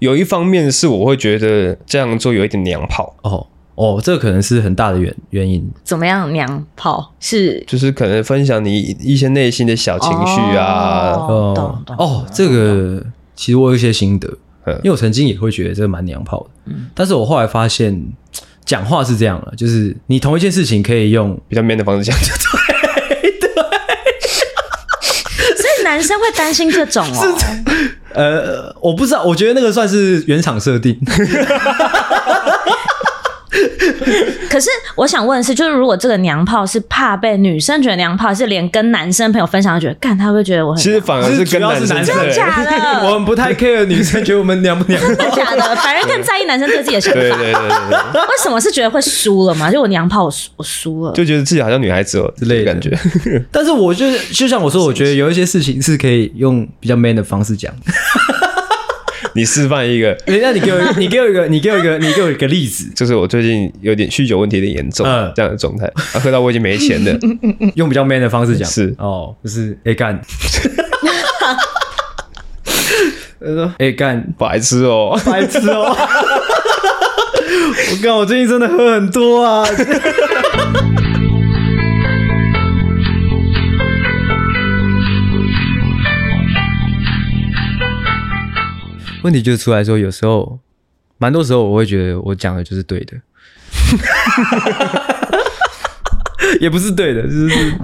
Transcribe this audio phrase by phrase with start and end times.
[0.00, 3.46] 有一方面是我会觉得这样做有一点娘炮哦
[3.76, 5.70] 哦，这可能是很大的原原因。
[5.84, 7.64] 怎么样娘炮是？
[7.66, 11.12] 就是可能分享你一些内心的小情绪啊。
[11.12, 13.02] 哦，懂懂哦，这个
[13.34, 14.28] 其实我有一些心得，
[14.82, 17.98] 因为我曾经也会觉得这个蛮娘炮的，嗯，但是我后来发现
[18.66, 23.48] 讲话是这样了，就是你同一件事情可以用比较 man 的方式讲，对 对。
[25.56, 27.38] 所以男生会担心这种哦。
[28.16, 30.98] 呃，我不知道，我觉得那个算是原厂设定。
[34.50, 40.82] 可是我想问的是，就是如果这个娘炮是怕被女生觉得娘炮，是连跟男生朋友分享觉得，干他会觉得我很？
[40.82, 43.06] 其实反而是跟男生，真的假的？
[43.06, 45.00] 我们不太 care 女生觉得我们娘不娘？
[45.00, 45.62] 真的假的？
[45.76, 47.20] 反而更在意男生对自己的想法。
[47.20, 48.20] 对对对对对。
[48.22, 49.70] 为什么是觉得会输了嘛？
[49.70, 52.96] 就我娘炮，我输我输了，就觉得自己好像女孩子哦之类的感觉。
[53.50, 57.72] 但是我就是就像我说，我觉得有一些事情是可以用比较 man 的方式讲。
[59.36, 67.14] 你示范一个，那你给我， 你给我一个，你给我一个，你给我一个例子，就是我最近有点酗酒问题有点严重，嗯，这样的状态，啊，喝到我已经没钱了，
[67.76, 68.94] 用比较 man 的方式讲，是。
[68.98, 70.18] 哦，就是哎干，
[73.38, 75.94] 他说哎干，白痴哦，白痴哦，
[77.90, 79.66] 我靠，我最近真的喝很多啊。
[89.22, 90.58] 问题就是出来说，有时候，
[91.18, 93.16] 蛮多时候我会觉得我讲的就是对的，
[96.60, 97.78] 也不是对的，就是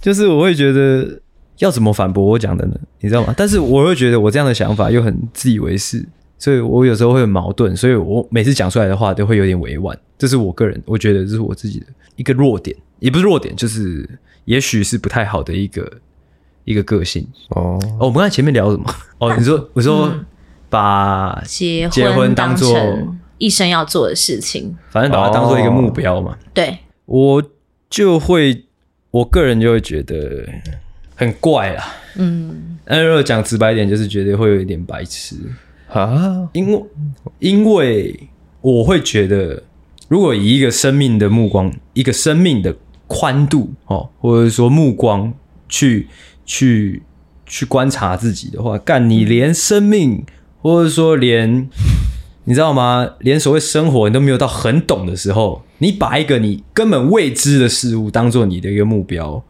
[0.00, 1.20] 就是我会觉得
[1.58, 2.74] 要怎么反驳我讲的呢？
[3.00, 3.34] 你知道吗？
[3.36, 6.04] 但是我会觉得我这样的想法又很自以为是，
[6.38, 9.96] 所以我有时候会很矛盾，所以我每次讲出来的话都会有点委婉。
[10.18, 11.86] 这是我个人，我觉得这是我自己的
[12.16, 14.08] 一个弱点，也不是弱点，就是
[14.44, 16.00] 也许是不太好的一个
[16.64, 17.78] 一个个性哦。
[17.98, 18.84] 哦，我们刚才前面聊什么？
[19.18, 20.08] 哦，你说，我说。
[20.08, 20.24] 嗯
[20.72, 22.74] 把结结婚当做
[23.36, 26.34] 一生要做的事情，反正把它当做一个目标嘛。
[26.54, 27.42] 对，我
[27.90, 28.64] 就会，
[29.10, 30.48] 我个人就会觉得
[31.14, 31.84] 很怪啊。
[32.16, 35.36] 嗯，那如果讲直白一点，就是觉得会有一点白痴
[35.90, 36.48] 啊。
[36.54, 36.82] 因为，
[37.38, 38.28] 因为
[38.62, 39.62] 我会觉得，
[40.08, 42.74] 如果以一个生命的目光，一个生命的
[43.06, 45.34] 宽度哦，或者说目光
[45.68, 46.08] 去
[46.44, 47.02] 去
[47.46, 50.24] 去观察自己的话，干你连生命。
[50.64, 51.68] 或者说，连
[52.44, 53.14] 你知道吗？
[53.18, 59.42] 连所谓生活你都没有到很懂的时候，你把一个你根本未知的事物当做你的一个目标，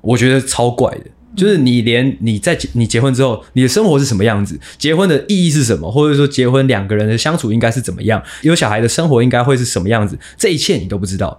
[0.00, 1.10] 我觉得超怪的。
[1.36, 4.58] 就是你连你在结你结婚之后，你的生活是什么样子？
[4.78, 5.90] 结婚的意义是什么？
[5.90, 8.22] 或者说，结婚两个人的相处应该是怎么样？
[8.40, 10.18] 有小孩的生活应该会是什么样子？
[10.38, 11.38] 这一切你都不知道。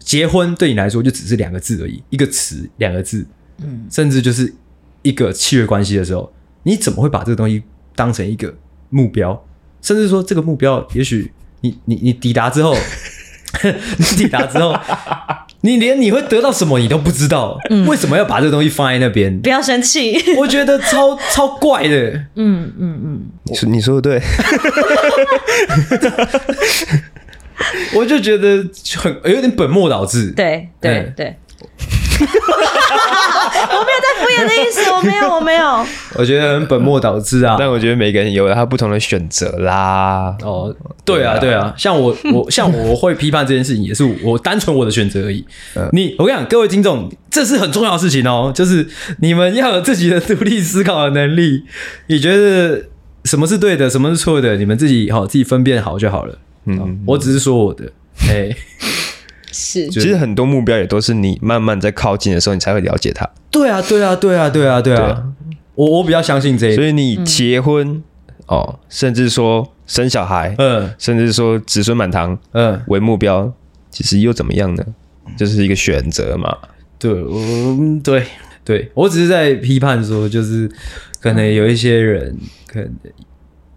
[0.00, 3.24] 结婚对你来说就只是两个字而已，一个词，两个字，
[3.62, 4.54] 嗯，甚至就是
[5.02, 6.32] 一个契约关系的时候，
[6.64, 7.62] 你怎么会把这个东西？
[7.94, 8.54] 当成一个
[8.90, 9.42] 目标，
[9.80, 12.76] 甚至说这个目标，也许你你你抵达之后，
[13.96, 14.78] 你抵达之后，
[15.62, 19.40] 你连你会得到什么你都不知道，嗯、为什么要把这个东西放在那边？
[19.40, 22.10] 不要生气，我觉得超超怪的。
[22.34, 24.22] 嗯嗯嗯，你说你说的对，
[27.96, 28.62] 我就觉得
[28.96, 30.32] 很有点本末倒置。
[30.32, 31.34] 对对对。
[33.68, 35.86] 我没有在敷衍的意思，我没有，我没有。
[36.14, 37.56] 我觉得很本末倒置啊！
[37.58, 40.34] 但我觉得每个人有他不同的选择啦。
[40.42, 45.44] 哦，对啊，对啊，像我，我 像我会批判这件事情，也是我单纯我的选择而已。
[45.92, 48.88] 你，我跟你讲，各位听众，这是很重要的事情哦，就是
[49.20, 51.64] 你们要有自己的独立思考的能力。
[52.06, 52.84] 你觉得
[53.24, 56.38] 什么是对的，什么是错的，你们自己好，自己分辨好就好了。
[56.64, 57.84] 嗯，我只是说我的，
[58.28, 58.56] 哎。
[59.56, 63.26] 是，其实很多目标也都是你慢慢在靠近的时候，你才会了解它。
[63.50, 65.22] 对啊，对啊，对啊，对啊，对啊。
[65.74, 66.76] 我我比较相信这一点。
[66.76, 68.02] 所以你结婚、嗯、
[68.48, 73.50] 哦，甚至说生小孩，嗯，甚至说子孙满堂，嗯，为目标，
[73.90, 74.84] 其实又怎么样呢？
[75.38, 76.54] 就是一个选择嘛。
[76.98, 78.26] 对，嗯，对，
[78.62, 80.70] 对，我只是在批判说，就是
[81.20, 82.36] 可能有一些人，
[82.66, 82.90] 可能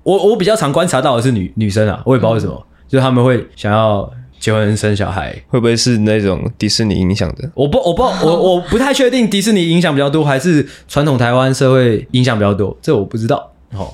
[0.03, 4.11] 我我比较常观察到的是女女生啊，我也不知道为什么，嗯、就是他们会想要。
[4.39, 7.49] 结婚生小孩会不会是那种迪士尼影响的？
[7.53, 13.51] 我不，我不，我我不太确定迪士尼影响比较多，还是传统台湾社会影响比较多，这我不知道。
[13.73, 13.93] 哦，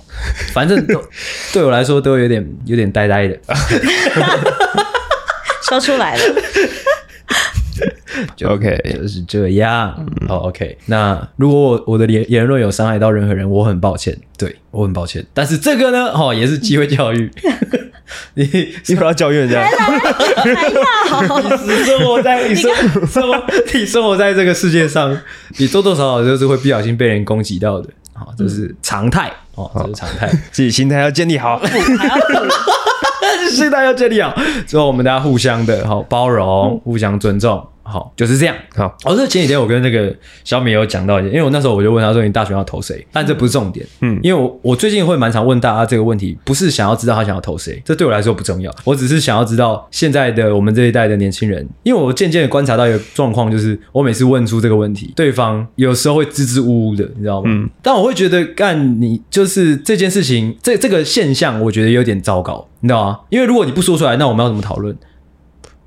[0.53, 1.01] 反正都
[1.51, 3.37] 对我来说都有点有点呆呆的，
[5.67, 6.23] 说出来了。
[8.37, 9.93] 就 OK，就是这样。
[9.97, 10.77] 嗯、哦，OK。
[10.85, 15.25] 那如果我我的言言论有伤害到任何人，我很抱歉，对我很抱歉。
[15.33, 17.29] 但是这个呢，哦，也是机会教育。
[18.35, 21.41] 你你不要教育人家，还要。
[21.41, 22.71] 你生活在你生
[23.07, 23.43] 生活
[23.73, 25.17] 你生活在这个世界上，
[25.57, 31.61] 你多多少少就是会不小心被人攻击到的，好，这是常态哦，这是常态，自己心态要建立好，
[33.49, 34.35] 心态要建立好，
[34.67, 37.67] 之后我们大家互相的好包容，互相尊重。
[37.85, 38.55] 好，就是这样。
[38.75, 43.85] 好，哦，这前几天我跟那个小米有讲到一点，因为我那时候我就问他说：“你大学要投谁？”但这不是重点。
[44.01, 48.73] 嗯，因为我我最近会蛮常问大家这个问题，不是想要知道他想要投谁，这对我来说不重要。
[48.83, 57.43] 我只是想要知道现在的我们这一代的年轻人，因为我渐渐的观察到一个状况，就是我每次问出这个问题，对方有时候会支支吾吾的，你知道吗？
[57.47, 57.69] 嗯。
[57.83, 63.19] 但我会觉得干你就是这件事情，这这个现象，我觉得有点糟糕，你知道吗？
[63.29, 64.97] 因为如果你不说出来，那我们要怎么讨论？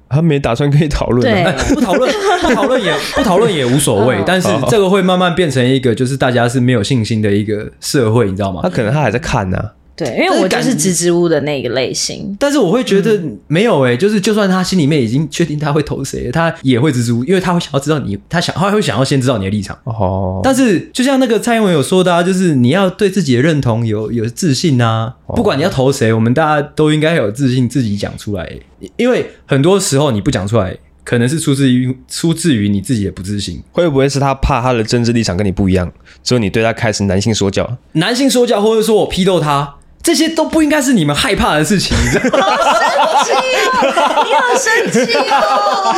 [0.09, 2.11] 他没打算跟你讨论，对，不讨论，
[2.43, 4.17] 不讨论也不讨论也无所谓。
[4.27, 8.61] 但是这个会慢慢变成一个，就是大家是没有信心的一个社会，你知道吗？
[8.63, 9.59] 他可能他还在看呢。
[9.99, 12.37] 对，因为我就是支支吾吾的那个类型。
[12.39, 19.77] 但是我会觉得没有哎，就是就算他心里面已经确定他会投谁，他也会支支吾吾，因为他会想要知道你，他想他会想要先知道你的立场。
[19.83, 20.41] 哦。
[20.45, 25.17] 但是就像那个蔡英文有说的，就是你要对自己的认同有有自信啊。
[25.35, 28.49] 不管你要投谁，我们大家都应该有自信，自己讲出来。
[28.97, 33.61] 因为很多时候你不讲出来，可能是出自于出自于你自己的不自信。
[33.73, 35.93] 会不会是他怕他的政治立场跟你不一样，
[36.23, 37.77] 所以你对他开始男性说教？
[37.93, 39.75] 男性说教，或者说我批斗他？
[40.09, 42.47] 这些都不应该是你们害怕的事情，你知道吗？
[42.47, 43.31] 好生气
[43.75, 44.25] 哦！
[44.25, 45.95] 你好生气哦！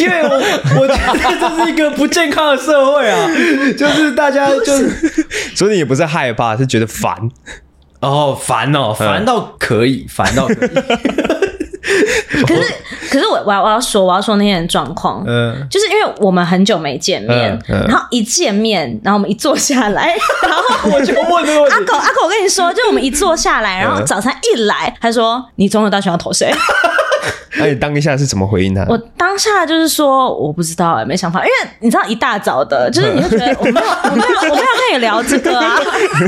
[0.00, 0.34] 因为我
[0.80, 0.98] 我觉得
[1.38, 3.30] 这是一个不健康的社会啊，
[3.78, 4.90] 就是大家就是，
[5.54, 7.14] 所以你也不是害怕，是觉得烦
[8.00, 10.70] 哦，烦哦，烦到可以，烦到可以。
[12.46, 12.74] 可是，
[13.10, 26.52] 可是我我要我要说我要说那天的状况，嗯，就是因为我们很久没见面，然后一见面，然后我们一坐下来， 然后我就问阿狗阿狗，我跟你说，就我们一坐下来，然后早餐一来，他说你中午大学要投谁？
[27.58, 28.84] 那你当下是怎么回应他？
[28.88, 35.78] 我当下就是说我不知道哎，没想法，因为你知道一大早的，就是你就觉得 我没有我没有我没有跟你聊这个啊。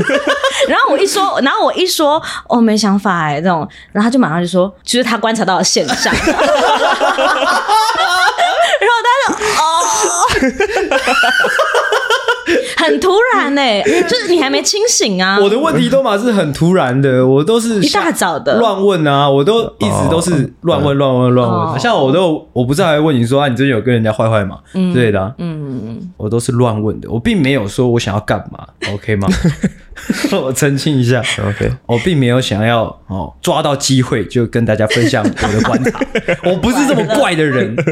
[0.67, 6.13] 然后我一说，然后我一说哦没想法哎，这种，然后他就马上就说，就是他观察到了现象。
[6.13, 6.33] 然
[8.89, 9.69] 后他就哦。
[12.89, 15.39] 很突然呢、欸，就是你还没清醒啊！
[15.39, 21.79] 我的问题都嘛是很突然的，我都是一大早的乱问啊，我都一直都是乱问、乱问、乱问。
[21.79, 24.59] 像我都我不是还问你说啊，你最近有跟人家坏坏吗？
[24.73, 25.19] 嗯，之类的。
[25.37, 29.27] 嗯嗯，我都是乱问的，我并没有说我想要干嘛，OK 吗？
[30.31, 35.99] 我澄清一下，OK，我并没有想要哦抓到机会就跟大家分享我的观察，
[36.49, 37.75] 我不是这么怪的人。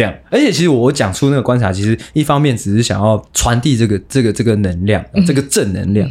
[0.00, 6.08] 这样，而且其实我讲出那个观察，其实一方面只是想要传递这个这个这个能量，这个正能量，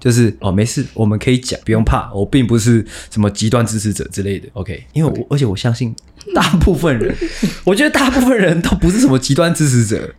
[0.00, 4.84] 就是哦没事，我们可以讲，不用怕，我并不是什么极端支持者之类的，OK？
[4.92, 5.94] 因为我而且我相信
[6.34, 7.14] 大部分人，
[7.62, 10.12] 我觉得大部分人都不是什么极端支持者，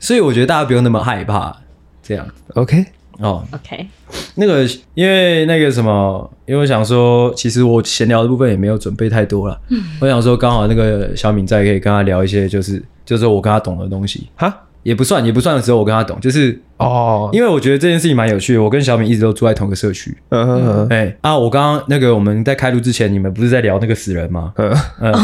[0.00, 1.54] 所以我觉得大家不用那么害怕，
[2.02, 2.86] 这样，OK？
[3.20, 3.86] 哦，OK，
[4.34, 4.64] 那个，
[4.94, 9.60] 因为那个什么，因为我想说，其实我闲聊的部分也没有准备太多了。
[9.68, 14.28] 嗯，我想说，刚好那个小敏在，可以跟他聊一些，就是就是我跟他懂的东西。
[14.36, 14.52] 哈，
[14.82, 18.62] 也不算，也不算的时候，我跟他懂，就是哦，因为我觉得这件事情蛮有趣的。
[18.62, 20.16] 我跟小敏一直都住在同个社区。
[20.30, 20.88] 嗯嗯嗯。
[20.90, 24.52] 哎啊，我刚刚那个我们在开录之前，你们不是在聊那个死人吗？
[24.56, 25.12] 嗯嗯。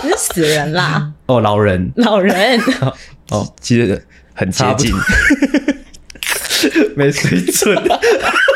[0.00, 1.12] 不是死人啦。
[1.26, 1.90] 哦，老人。
[1.96, 2.60] 老人。
[3.30, 4.02] 哦，其实
[4.32, 4.90] 很接近。
[6.96, 7.76] 没水准，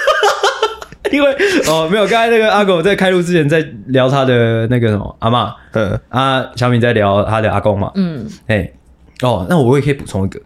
[1.13, 1.37] 因为
[1.67, 5.99] 哦没有，刚才那个阿狗在开录之前在聊他的那个什么阿妈，嗯。
[6.09, 8.27] 啊小敏在聊他的阿公嘛，嗯。
[8.47, 8.71] 哎
[9.23, 10.41] 哦那我也可以补充一个，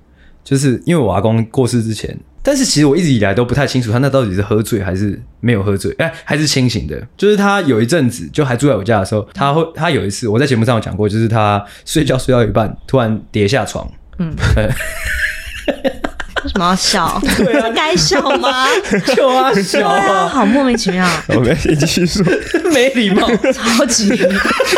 [0.45, 13.89] 就是因为我阿公过世之前，但是其实我一直以来都不太清楚他那到底是喝醉还是没有喝醉，哎还是清醒的，就是他有一阵子就还住在我家的时候，他会他有一次我在节目上有讲过，就是他睡觉睡到一半突然跌下床，
[14.19, 14.35] 嗯。
[16.47, 17.21] 为什么要笑？
[17.39, 18.67] 对啊，该笑吗？
[19.17, 21.05] 就啊，笑啊，好莫名其妙。
[21.29, 22.25] 我们继续说，
[22.73, 24.17] 没礼貌，超级，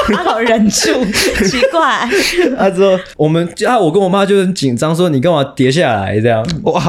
[0.08, 1.04] 他好忍住，
[1.44, 2.08] 奇怪。
[2.56, 6.42] 他说：“我们啊，我跟我妈就很紧张，说你干嘛跌下来这样？
[6.62, 6.80] 哇，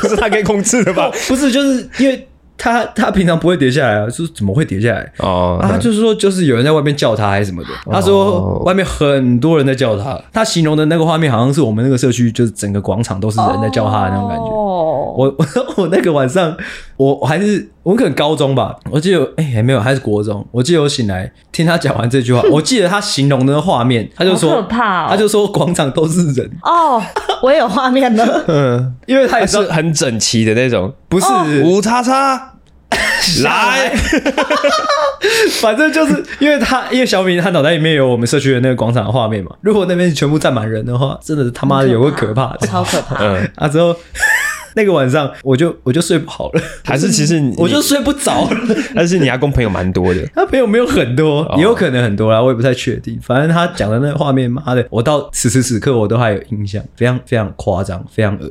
[0.00, 1.10] 不是他可以控制的吧？
[1.28, 2.26] 不是，就是因为。”
[2.64, 5.12] 他他平常不会跌下来啊，说怎么会跌下来？
[5.18, 7.68] 哦，他就是说，就是有人在外面叫他还是什么的。
[7.92, 14.44] 他说外面很多人在叫他，他形容的那个画面好像是我们那个社区，就是整个广场都是人在叫他的那种感觉。
[14.44, 15.46] 哦，我我
[15.84, 16.56] 我那个晚上，
[16.96, 20.42] 我我还是我可能高中吧，我记得哎还没有，还是国中。
[20.50, 26.50] 我记得我醒来听他讲完这句话，我记得他形容的那个画面，他就说可怕，他就说广场都是人。
[26.62, 27.02] 哦，
[27.42, 28.44] 我也有画面了。
[28.48, 31.26] 嗯， 因为他也是很整齐的那种，不是
[31.62, 32.52] 五叉叉。
[33.44, 33.90] 来，
[35.60, 39.50] 反正就是因为他，因为小敏他脑袋里面有我们社区的那个广场的画面嘛。
[39.60, 43.16] 如果那边全部站满人的话，真的是他妈的有个可怕的， 超可怕。
[43.20, 43.94] 嗯，啊之后
[44.76, 48.76] 那个晚上我就我就睡不好了，还是其实你我就睡不着了。
[48.94, 53.18] 但是你阿公朋友蛮多的，他朋友没有很多，也有可能很多啦，我也不太确定。
[53.22, 58.50] 反正他讲的那个画面，妈的，我到此时此刻我都还有印象，非常非常夸张，非常恶。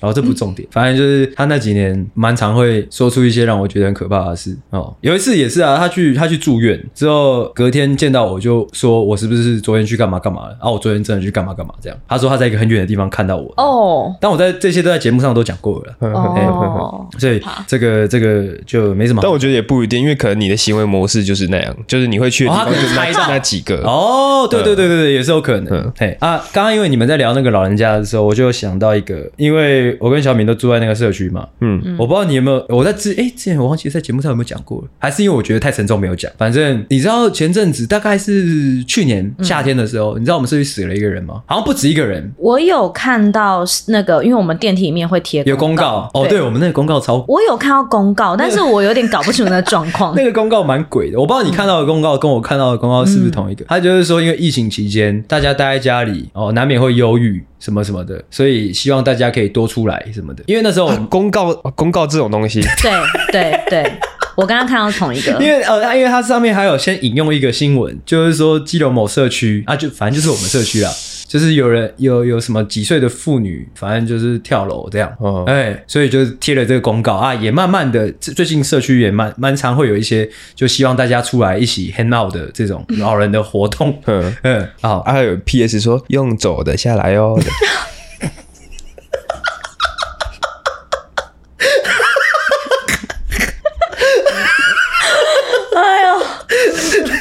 [0.00, 4.56] 哦，这不是重点，反正就是他那几年蛮常会说出一些让我觉得很可怕的事。
[4.70, 10.56] 哦，有一次也是啊，他去他去住院之后，隔天见到我就说我是不是昨天去干嘛干嘛了？
[10.60, 11.98] 啊，我昨天真的去干嘛干嘛这样。
[12.06, 13.52] 他说他在一个很远的地方看到我。
[13.56, 15.94] 哦，但我在这些都在节目上都讲过了。
[16.00, 19.20] 哦，所以这个这个就没什么。
[19.22, 23.76] 但我觉得也不一定，因为可能你的行为模式就是那样，就是你会去的地方就那那几个。
[23.84, 25.92] 哦，对对对对对，也是有可能。
[25.98, 29.85] 嘿啊，刚刚因为你们在聊那个老人家的时候，我就想到一个，因为。
[30.00, 36.30] 我跟小敏都住在那个社区嘛，嗯，我不知道你有没有，我在之哎之前我忘记在节目上有没有讲过，还是因为我觉得太沉重没有讲。
[36.38, 41.42] 反正你知道前阵子大概是去年夏天的时候，你知道我们社区死了一个人吗？
[41.46, 42.32] 好像不止一个人。
[42.38, 50.14] 我有看到那个，因为我们电梯里面会贴有公告哦，对我们那个公告超，我有看到公告， 但是我有点搞不清楚那个状况。
[50.16, 53.64] 那个公告蛮鬼的，我不知道你看到的公告跟我看到的公告是不是同一个？
[53.68, 57.44] 他就是说，因为疫情期间大家待在家里哦，难免会忧郁。
[57.58, 62.92] 什么什么的，所以希望大家可以多出来什么的，因为那时候公告公告这种东西， 对
[63.32, 63.92] 对对，
[64.36, 70.90] 我刚刚看到同一个， 因为呃，因为它上面还有先引用一个新闻，就是说基隆某社区啊，就反正就是我们社区啦。
[71.28, 77.14] 就是有人有有什么几岁的妇女，反正就是跳楼这样，哎、哦欸，所以就贴了这个公告。
[77.14, 84.34] 啊，也慢慢的，最近社区也蛮蛮常会有一些，就希望大家出来一起 hang out 的这种 老人的活动，嗯。
[84.42, 87.38] 嗯，好，还有 PS 说用走的下来哦。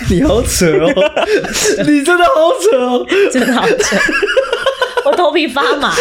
[0.09, 0.89] 你好扯哦！
[1.85, 3.05] 你真的好扯哦！
[3.31, 3.97] 真的好扯，
[5.05, 5.93] 我头皮发麻。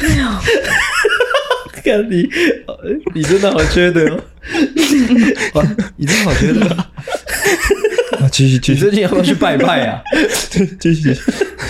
[0.00, 0.24] 哎呦！
[1.82, 2.28] 看你，
[3.14, 4.04] 你真的好缺德
[5.54, 5.66] 哦！
[5.96, 6.66] 你真的好缺德。
[6.66, 6.86] 啊，
[8.28, 10.02] 继续继续，你最近要不要去拜拜啊？
[10.80, 11.16] 继续。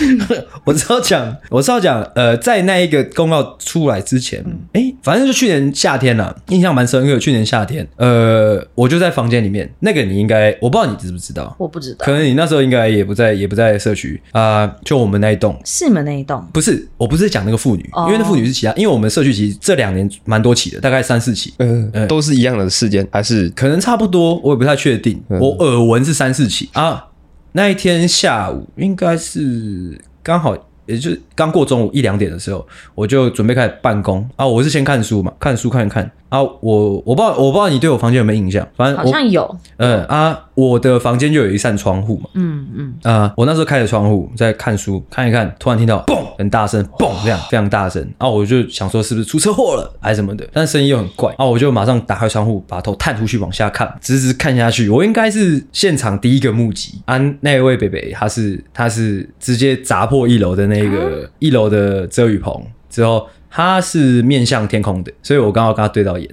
[0.64, 4.42] 我知道讲，我知道讲，呃，在那一个公告出来之前，
[4.73, 7.19] 哎、欸，反正就去年夏天了，印象蛮深刻。
[7.19, 16.42] 去年夏天，呃，我就在房间里面，那个你应该，我不知道你知不知道，我不知道，可能你那时候应该也不在，也不在社区啊、呃，就我们那一栋，是你们那一栋？
[16.52, 23.49] 不是，我不是讲那个妇女，哦、因为那妇女是其他，因为我们社区其实这两年蛮多起的，大概三四起，嗯、呃，都是一样的事件，还是？
[23.50, 27.09] 可能差不多，我也不太确定，嗯、我耳闻是三四四起啊。
[27.52, 30.56] 那一天下午应该是刚好。
[30.87, 32.66] 也就刚过中午一两点的时候，
[32.97, 34.44] 我就准备开始办公啊。
[34.44, 36.42] 我是先看书嘛，看书看看啊。
[36.42, 39.56] 我我不知道我不知道你对我房间有没有印象，反正好像有。
[39.76, 42.30] 嗯啊，我的房间就有一扇窗户嘛。
[42.32, 48.28] 嗯嗯啊，我那时候开着窗户在看书，看一看，突然听到嘣很大声，嘣这样非常大声啊。
[48.28, 51.44] 我就想说是不是出车祸了还是什么的，但声音又很怪啊。
[51.44, 54.88] 我就马上打开窗户，把头探出去往下看，直直看下去。
[54.88, 57.16] 我应该是现场第一个目击啊。
[57.42, 60.80] 那一位北北他是他是直接砸破一楼的那。
[60.80, 62.58] 那个一楼的遮雨棚
[62.88, 66.28] 之后，他是面向天空的，所以我刚好跟他对到眼。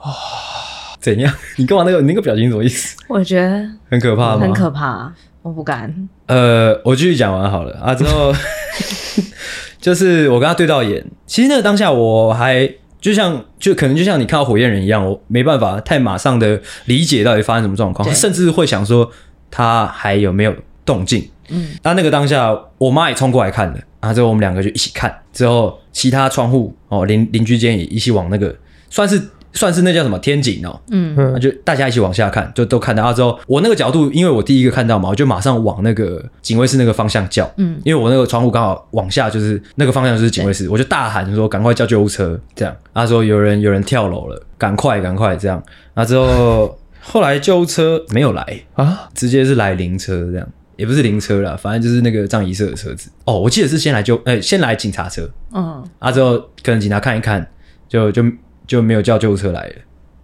[0.00, 0.10] 啊，
[1.00, 1.32] 怎样？
[1.56, 2.00] 你干嘛那个？
[2.00, 2.96] 你那个表情什么意思？
[3.08, 4.40] 我觉得很可怕吗？
[4.40, 6.08] 很可怕，我不敢。
[6.26, 7.94] 呃，我继续讲完好了啊。
[7.94, 8.32] 之后
[9.80, 12.68] 就是我跟他对到眼，其实那个当下我还
[13.00, 19.10] 就像就可能就像你看到火焰人一样，我没办法太马上的理解到底发生什么状况，甚至会想说
[19.50, 21.30] 他还有没有动静。
[21.48, 28.54] 嗯，那那个当下，我妈也冲过来看了，然后之后我们两个就一起看，之后其他窗户哦邻邻居间也一起往那个
[28.90, 29.20] 算是
[29.52, 33.02] 算是那叫什么天井哦，嗯，那就大家一起往下看，就都看到。
[33.02, 42.76] 啊之后我那个角度，因为我第一个看到嘛，我就马上往那个警卫室那个方向叫，嗯，因为我那个窗户刚好往下，就是那个方向就是警卫室，我就大喊说赶快叫救护车，这样。
[42.94, 45.60] 他说有人有人跳楼了，赶快赶快这样。
[45.94, 50.46] 啊之后 后来救护车没有来啊，直接是来灵车这样。
[50.78, 53.10] 也不是灵车啦，反正就是那个葬仪社的车子。
[53.24, 55.28] 哦，我记得是先来救，哎、欸，先来警察车。
[55.52, 55.84] 嗯。
[55.98, 57.46] 啊，之后可能警察看一看，
[57.88, 58.22] 就就
[58.64, 59.74] 就没有叫救护车来了，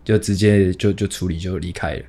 [0.04, 2.02] 就直接就就处理就离开了。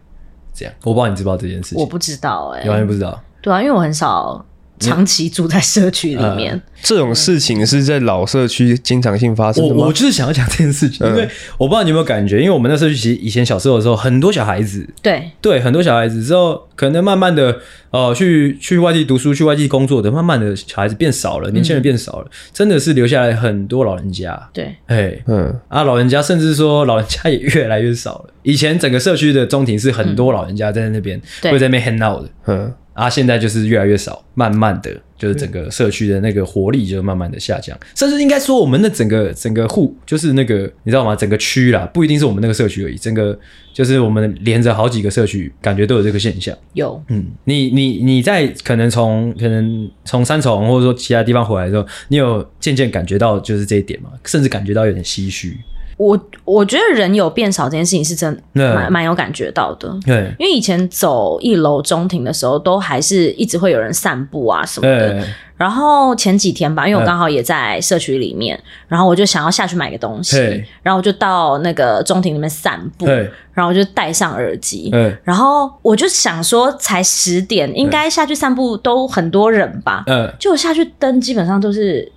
[0.54, 1.80] 这样，我不知道你知不知道这件事情？
[1.80, 3.20] 我不知道、欸，哎，完全不知道。
[3.42, 4.46] 对啊，因为我很少。
[4.79, 9.82] 长期住在社区里面，这种事情是在老社区经常性发生的吗？
[9.82, 11.27] 我我就是想要讲这件事情，因为
[11.58, 15.32] 我不知道你有没有感觉，因为我们那社区其实以前小时候的时候，很多小孩子，对。
[15.41, 17.58] 对，很多小孩子之后，可能慢慢的
[17.91, 24.50] 哦，去去外地读书、去外地工作的，慢慢的小孩子变少了，年轻人变少了，真的是留下来很多老人家。
[24.53, 25.53] 对，哎，嗯。
[25.70, 28.25] 啊，老人家甚至说老人家也越来越少了。
[28.44, 32.74] 以前整个社区的中庭是很多老人家在那边会在那边 hang out 的，嗯。
[32.96, 41.14] 啊，现在就是越来越少，慢慢的就是整个社区的那个活力就慢慢的下降，甚至应该说我们的整个整个户就是那个你知道吗？
[41.14, 43.38] 整个区啦，不一定是我们那个社区而已，整个
[43.74, 46.58] 就是我们连着好几个社区，感觉都有这个现象。
[46.72, 54.10] 有，嗯，你你你在可能从可能从三重或者说其他地方回来的时候，你有渐渐感觉到就是这一点吗？
[54.24, 55.58] 甚至感觉到有点唏嘘。
[55.98, 65.25] 我我觉得人有变少这件事情是真蛮蛮有感觉到的，对，因为以前走一楼中庭的时候，都还是一直会有人散步啊什么的。
[65.56, 70.38] 然后前几天吧，因为我刚好也在社区里面，然后我就想要下去买个东西，
[70.84, 73.06] 然后我就到那个中庭里面散步，
[73.54, 74.92] 然后我就戴上耳机，
[75.24, 82.12] 然后我就想说，才十点，应该下去散步都很多人吧，嗯，就我下去灯基本上都是。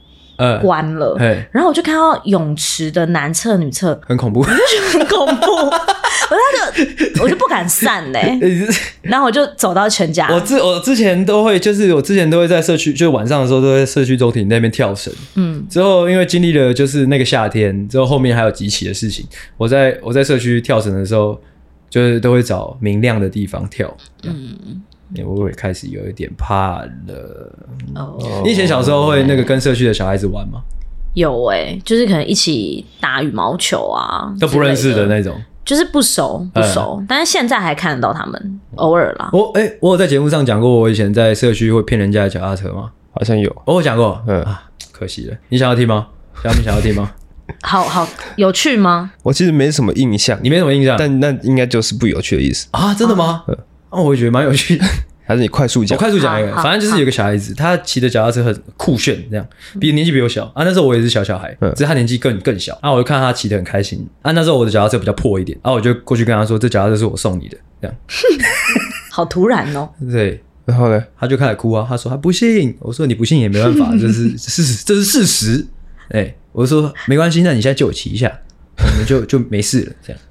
[0.62, 1.16] 关了，
[1.50, 5.76] 然后我就看到泳池的男厕、女厕很恐怖，我就觉得很恐怖， 我
[6.30, 8.38] 那个我就不敢散嘞，
[9.02, 10.28] 然后我就走到全家。
[10.32, 15.12] 我之我之前都会，就是我之前都会在社区，就晚上的时候都在社区中庭那边跳绳。
[15.34, 19.26] 嗯，之后因为经历了就是那个夏天，之后后面还有几起的事情，
[19.56, 21.40] 我在我在社区跳绳的时候，
[21.90, 23.96] 就是都会找明亮的地方跳。
[24.22, 24.82] 嗯。
[25.26, 27.52] 我会开始有一点怕了。
[27.94, 30.60] 哦，你以前小时候会那个跟社区的小孩子玩吗？
[31.14, 35.34] 有哎、欸，就是可能一起打羽毛球啊，都不认识的那种，
[35.64, 36.98] 就是不熟不熟。
[37.00, 39.30] 嗯、但是现在还看得到他们，偶尔啦。
[39.32, 42.90] 我哎、欸，我有在节目上讲过，我以前在社区会骗人家的脚踏车吗？
[43.12, 44.22] 好像有，我有讲过。
[44.28, 44.62] 嗯啊，
[44.92, 45.36] 可惜了。
[45.48, 46.06] 你想要听吗？
[46.42, 47.10] 小米想要听吗？
[47.64, 49.10] 好好有趣吗？
[49.22, 52.92] 我其实没什么印象，你没什么印象，但那应该就是不有趣的意思啊？
[52.94, 53.42] 真的吗？
[53.48, 53.56] 嗯
[53.90, 54.84] 哦，我也觉得蛮有趣的，
[55.26, 55.96] 还是你快速讲？
[55.98, 59.46] 我快速讲一个，反正就是有个小孩子，他骑的脚踏车很酷炫，这样，
[59.80, 60.64] 比年纪比我小啊。
[60.64, 62.90] 那时候我也是小小孩，只是他年纪更更小啊。
[62.90, 64.32] 我就看他骑的很开心啊。
[64.32, 67.96] 那时候我的脚踏车比较破一点啊，我就过去跟他说：“这脚踏车是我送你的。”这样，
[69.12, 69.88] 好突然哦。
[70.10, 71.86] 对，然后呢，他就开始哭啊。
[71.88, 75.66] 他说他不信，我说你不信也没办法，这是事实，这是事实。
[76.10, 78.32] 哎，我就说没关系，那你现在借我骑一下，
[78.78, 80.22] 我们就就没事了，这样。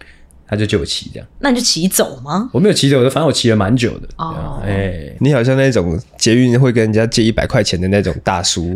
[0.47, 2.49] 他就借我骑这样，那你就骑走吗？
[2.53, 4.07] 我没有骑走，反正我骑了蛮久的。
[4.17, 8.73] 哦，哎、欸，你好像那种捷运会跟人家借一百块钱的那种大叔，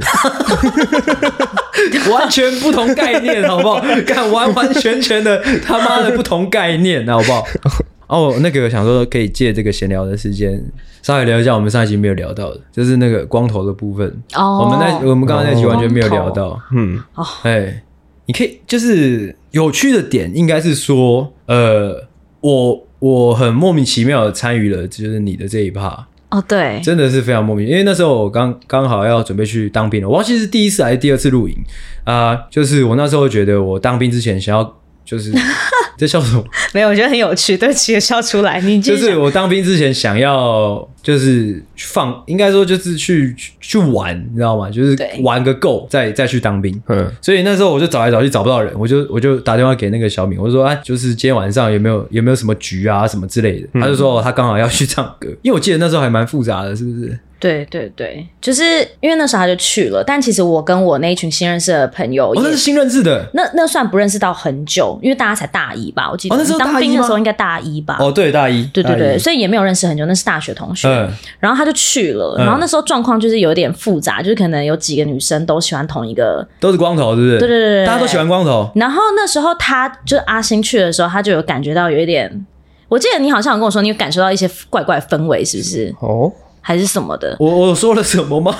[2.12, 3.82] 完全不同概念，好不好？
[4.06, 7.46] 干完完全全的他妈的不同概念，好不好？
[8.08, 10.62] 哦，那个想说可以借这个闲聊的时间，
[11.02, 14.06] 稍微聊一下我们上一集没有聊到的，就是那个光头的部分。
[14.36, 16.60] 哦，我们那我们刚刚那集完全没有聊到。
[16.76, 17.84] 嗯，哦，哎、欸。
[18.26, 22.08] 你可以就是有趣的点，应该是说，呃，
[22.42, 31.56] 我我很莫名其妙的参与了，就是你的这一趴哦，对，真的是非常莫名，因为那时候我刚刚好要准备去当兵了，我忘记是第一次还是第二次露营
[32.04, 34.78] 啊、呃，就是我那时候觉得我当兵之前想要。
[35.04, 35.34] 就是
[35.98, 36.44] 在笑什么？
[36.74, 38.62] 没有，我觉得很有趣，对不起，笑出来。
[38.62, 44.70] 你就是我当兵之前想要，就是放，应该说就是去去玩，你知道吗？
[44.70, 46.80] 就是玩个够，再再去当兵。
[46.88, 53.68] 嗯，所以那时候我就找来找去找不到人，我就我就打电话给那个小敏，我就说，哎，就是今天晚上有没有有没有什么局啊什么之类的？
[53.80, 57.20] 他就说他刚好要去唱歌，因为我记得那时候还蛮复杂的，是不是？
[57.40, 58.64] 对对对，就是
[59.00, 77.40] 因为那时候他就去了，但其实我跟我那一群新认识的朋友，哦，那是新认识的，那那算不认识到很久，因为大家才大一吧，我记得，哦，那时候当兵的时候应该大一吧，哦，对，大一，对对对，所以也没有认识很久，那是大学同学，嗯，然后他就去了，然后那时候状况就是有点复杂，就是可能有几个女生都喜欢同一个，都是光头，是不是？
[77.40, 78.70] 对对对对，大家都喜欢光头。
[78.76, 82.46] 然后那时候他就阿星去的时候，他就有感觉到有一点，
[82.88, 85.96] 我记得你好像有跟我说，你有感受到一些怪怪氛围，是不是？
[86.00, 86.32] 哦。
[86.64, 88.56] 还是什么的，我我说了什么吗？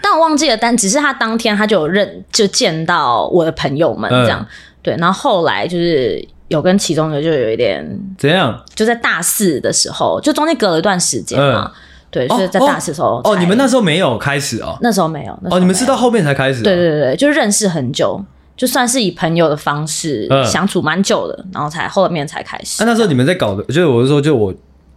[0.00, 4.46] 但我忘记了，但只是他当天他就有认就见到我的朋友们这样，嗯、
[4.82, 11.72] 对，然后后来就是有跟其中的就有一点怎样，就在大四的时候，就中间隔了一段时间嘛，嗯、
[12.10, 18.20] 对，所以在大四的时候哦，哦，你们那时候没有开始哦，那时候没有，哦，你们是到后面才开始、哦，对对对，就认识很久，
[18.56, 22.82] 就算是以朋友的方式相处蛮久的，然后才后面才开始。
[22.82, 24.52] 那、嗯、那时候你们在搞的，就是我是说，就我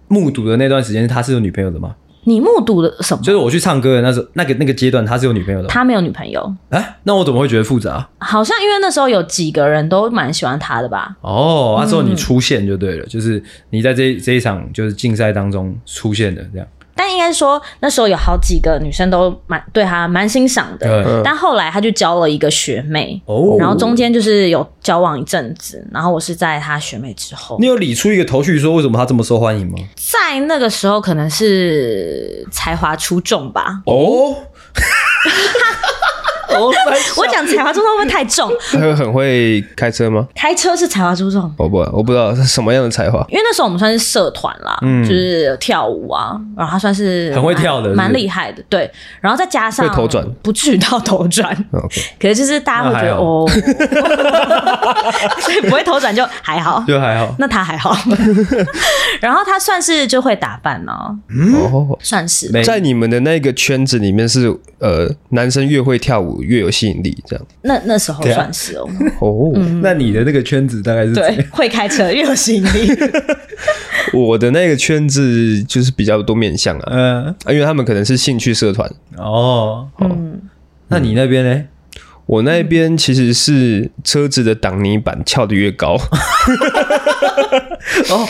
[0.08, 1.96] 目睹的那段时间，他是有女朋友的吗？
[2.26, 3.22] 你目睹了什么？
[3.24, 5.68] 就是我去唱歌的那时候，那个那个阶段，他是有女朋友的。
[5.68, 6.56] 他没有女朋友。
[6.70, 8.08] 哎、欸，那我怎么会觉得复杂？
[8.20, 11.16] 好像因为那时候有几个人都蛮喜欢他的吧。
[11.22, 16.68] 哦，那时候你出现就对了，嗯、就是你在这这一场就是竞赛当中出现的这样。
[16.96, 27.58] 但应该说那时候有好几个女生都蛮对他蛮欣赏的，对但后来他就交了一个学妹，哦、然后中间就是有交往一阵子，然后我是在他学妹之后。
[27.60, 29.78] 你有理出一个头绪说为什么他这么受欢迎吗？
[29.96, 33.82] 在那个时候可能是才华出众吧。
[33.86, 34.36] 哦。
[37.18, 38.52] 我讲才华出众会不会太重？
[38.72, 40.28] 他会很会开车吗？
[40.36, 41.42] 开车是才华出众。
[41.58, 43.26] 我不，我不知道是什么样的才华。
[43.30, 48.64] 因为那时候我们算是社团啦，嗯，就是跳舞啊，然后他算是很会跳的，蛮厉害的。
[48.70, 48.90] 对，
[49.22, 51.52] 然后再加上会头转，不至于到头转。
[51.74, 53.48] OK，可是就是大家会觉得哦，
[55.40, 57.34] 所以不会头转就还好，就还好。
[57.40, 57.96] 那他还好。
[59.22, 60.94] 然后他算是就会打扮呢，
[61.72, 67.46] 哦，算是在你们的那个圈子里面是呃，男生越会跳舞越有吸引力，这样。
[67.62, 68.88] 那那时候算是哦。
[69.20, 69.52] 哦，
[69.82, 72.92] 那你的那个圈子大概是对， 会开车越有吸引力。
[74.14, 79.88] 我的那个圈子就是比较多面向啊，嗯，因为他们可能是兴趣社团哦。
[80.00, 80.42] 嗯，
[80.90, 81.64] 那你那边呢？
[82.26, 85.98] 我那边其实是车子的挡泥板翘得越高。
[88.10, 88.28] 哦。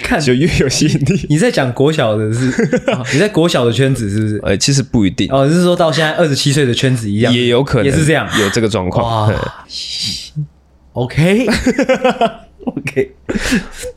[0.00, 1.26] 看就越有吸引力。
[1.30, 2.46] 你在讲国小的是？
[3.14, 4.40] 你在国小的圈子是不是？
[4.42, 5.28] 呃，其实不一定。
[5.30, 9.28] 哦，是说到现在二十七岁的圈子一样，也有可能也是这样，有这个状况。
[9.28, 9.34] 哇，
[10.94, 11.50] OK，OK。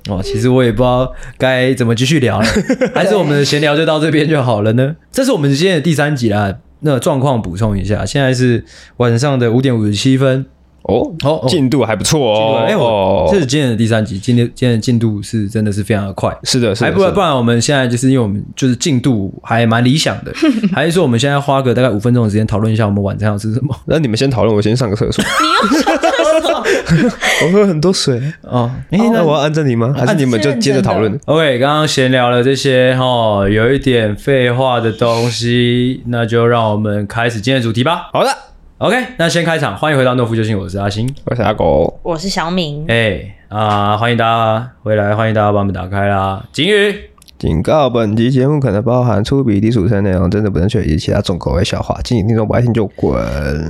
[0.10, 2.48] 哦，其实我也不知道该怎么继续聊了，
[2.94, 4.96] 还是我们的闲聊就到这边就好了呢？
[5.12, 6.58] 这是我们今天的第三集啦。
[6.86, 8.66] 那状况补充一下，现在是
[8.98, 10.46] 晚上的五点五十七分。
[10.84, 12.66] 哦，好，进度还不错哦。
[12.68, 16.36] 哎，我这是今天的第三集，今天今天的进度是真的是非常的快。
[16.44, 16.88] 是的，是的。
[16.88, 20.34] 还不然不然，我们现在就是因为我们就是进度还蛮理想的，
[20.76, 23.74] 还是说我们现在花个大概五分钟的时间讨论一下我们晚餐要吃什么？
[23.86, 25.24] 那你们先讨论，我先上个厕所。
[25.72, 27.18] 你要上厕所？
[27.48, 28.70] 我喝很多水哦。
[28.92, 29.94] 哎，那我要按着你吗？
[29.98, 38.10] 还是你们就接着讨论？OK，刚刚闲聊了这些哈，有一点废话的东西，那就让我们开始今天的主题吧。
[38.12, 38.53] 好的。
[38.84, 42.84] OK，那先开场，欢迎回到诺夫救星，我是阿星，我是阿狗，我是小敏。
[42.90, 46.46] 哎啊，欢迎大家回来，欢迎大家把门打开啦。
[46.52, 46.94] 警语，
[47.40, 53.24] 警告：本集节目可能包含粗鄙、低俗的内容，真的不能学以及其他重口味笑话，敬请听众不爱听就滚。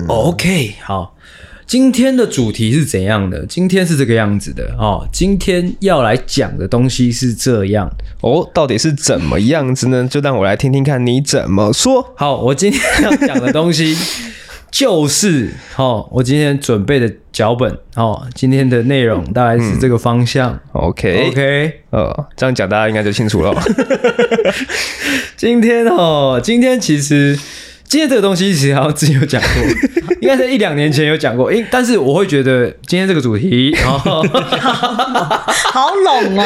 [0.08, 1.16] OK，好，
[1.68, 3.46] 今天的主题是怎样的？
[3.46, 5.08] 今天是这个样子的哦。
[5.12, 7.88] 今天要来讲的东西是这样
[8.22, 10.08] 哦，到底是怎么样子呢？
[10.08, 12.04] 就让我来听听看你怎么说。
[12.16, 13.96] 好，我今天要讲的东西。
[14.74, 20.52] 就是哦，我今天准备的脚本哦，今天的内容大概是这个方向。
[20.52, 23.54] 嗯、OK OK，呃，这样讲大家应该就清楚了。
[25.38, 27.38] 今天哦，今天其实
[27.94, 29.62] 今天这个东西其实好像之前有讲过，
[30.20, 31.46] 应该是一两年前有讲过。
[31.52, 34.00] 诶，但是我会觉得今天这个主题哦，
[35.72, 36.44] 好冷哦。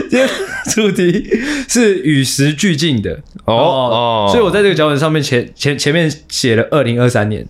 [0.10, 0.28] 今天
[0.74, 1.30] 主题
[1.66, 7.46] 是与时俱进的哦哦，所以我在这个脚本上面前前前面写了二零二三年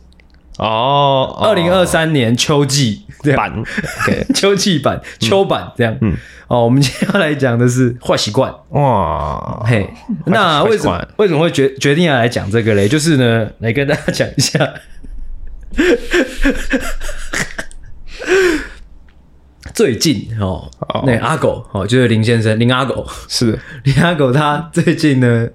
[0.59, 3.03] 哦，二零二三年秋季
[3.37, 3.63] 版，
[4.05, 6.15] 对， 秋季版秋版这样，嗯，
[6.49, 8.53] 哦，我们今天要来讲的是坏习惯。
[8.71, 9.89] 哇，嘿，
[10.27, 12.89] 那为什么为什么会决决定要来讲这个嘞？
[12.89, 14.59] 就是呢，来跟大家讲一下。
[19.75, 20.69] 最近哦，
[21.07, 23.07] 那阿狗哦，就是林先生林阿狗。
[23.29, 23.57] 是。
[23.85, 25.49] 林阿狗，他最近呢，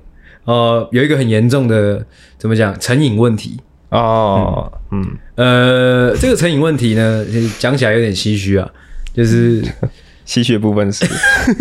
[0.46, 2.06] 呃，有一个很严重的
[2.38, 3.60] 怎么讲成瘾问题
[3.94, 7.26] 哦，嗯呃，这个成瘾问题呢，
[7.60, 8.70] 讲起来有点唏嘘啊，
[9.14, 9.62] 就是
[10.26, 11.06] 唏嘘的部分是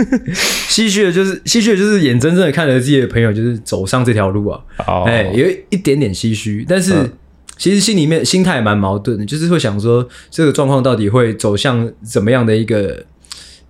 [0.69, 4.61] 唏嘘的，就是唏嘘的，就是眼睁睁的看着自己的朋友就是走上这条路啊，
[5.07, 6.93] 哎，有一点点唏嘘，但是。
[7.59, 13.05] 其实心里面心态蛮矛盾的，就是会想说这个状况到底会走向怎么样的一个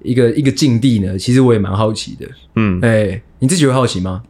[0.03, 1.19] 一个一个境地呢？
[1.19, 2.27] 其实我也蛮好奇的。
[2.55, 4.23] 嗯，哎、欸，你自己会好奇吗？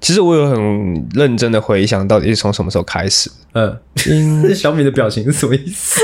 [0.00, 3.30] 其实我有很认真的回想，到底是从什么时候开始？
[3.52, 3.76] 嗯，
[4.08, 6.00] 嗯 小米的表情是什么意思？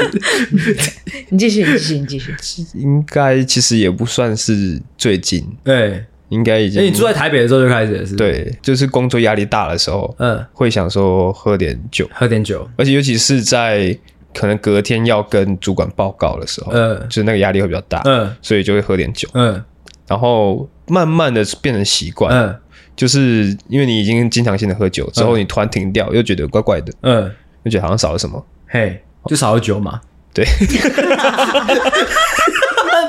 [1.31, 2.35] 你继续，你继续，你继续。
[2.75, 5.47] 应该其实也不算是最近。
[5.65, 6.05] 对。
[6.29, 6.83] 应该已经。
[6.83, 8.17] 你住在台北的时候就开始了，是？
[8.17, 13.97] 对，就是工作压力大的时候，嗯，会想说喝点酒，喝点酒，而且尤其是在
[14.35, 19.63] 可能隔天要跟主管报告的时候，嗯，就是那个压力会比较大，嗯，所以就会喝点酒，嗯，
[20.09, 22.57] 然后慢慢的变成习惯，嗯，
[22.97, 27.31] 就是因为你已经经常性的喝酒之后，你突然停掉，又觉得怪怪的，嗯，
[27.65, 30.01] 又觉得好像少了什么，嘿，就少了酒嘛，
[30.35, 30.45] 对。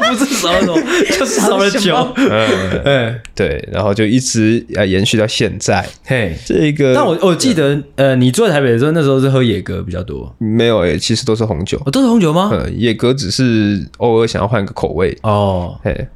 [0.10, 0.80] 不是少了什么，
[1.20, 1.94] 就是少了酒。
[2.16, 5.86] 嗯，对对，然后就一直啊延续到现在。
[6.06, 10.34] 嘿，这个，但我我记得，呃，你住在台北的时候，那时候是喝野格比较多。
[10.38, 11.78] 没有诶，其实都是红酒。
[11.92, 12.50] 都是红酒吗？
[12.54, 15.18] 嗯，野格只是偶尔想要换个口味。
[15.24, 16.08] 哦，嘿，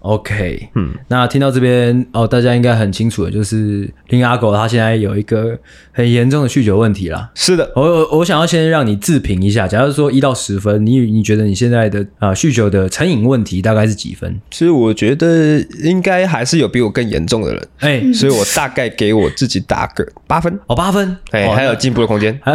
[0.00, 5.58] OK，嗯，那听到这边哦，大家应该很清楚的，就是林阿狗他现在有一个
[5.92, 7.30] 很严重的酗酒问题啦。
[7.34, 14.40] 是的，我我我想要先让你自评一下，假如说一到十分，你你觉得你现在的啊酗酒的成瘾问题大概是几分？
[14.50, 22.40] 其实我觉得应该还是有比我更严重的人，哎、欸，所以我大概给我自己打个八分哦，八分，哎、欸，还有进步的空间。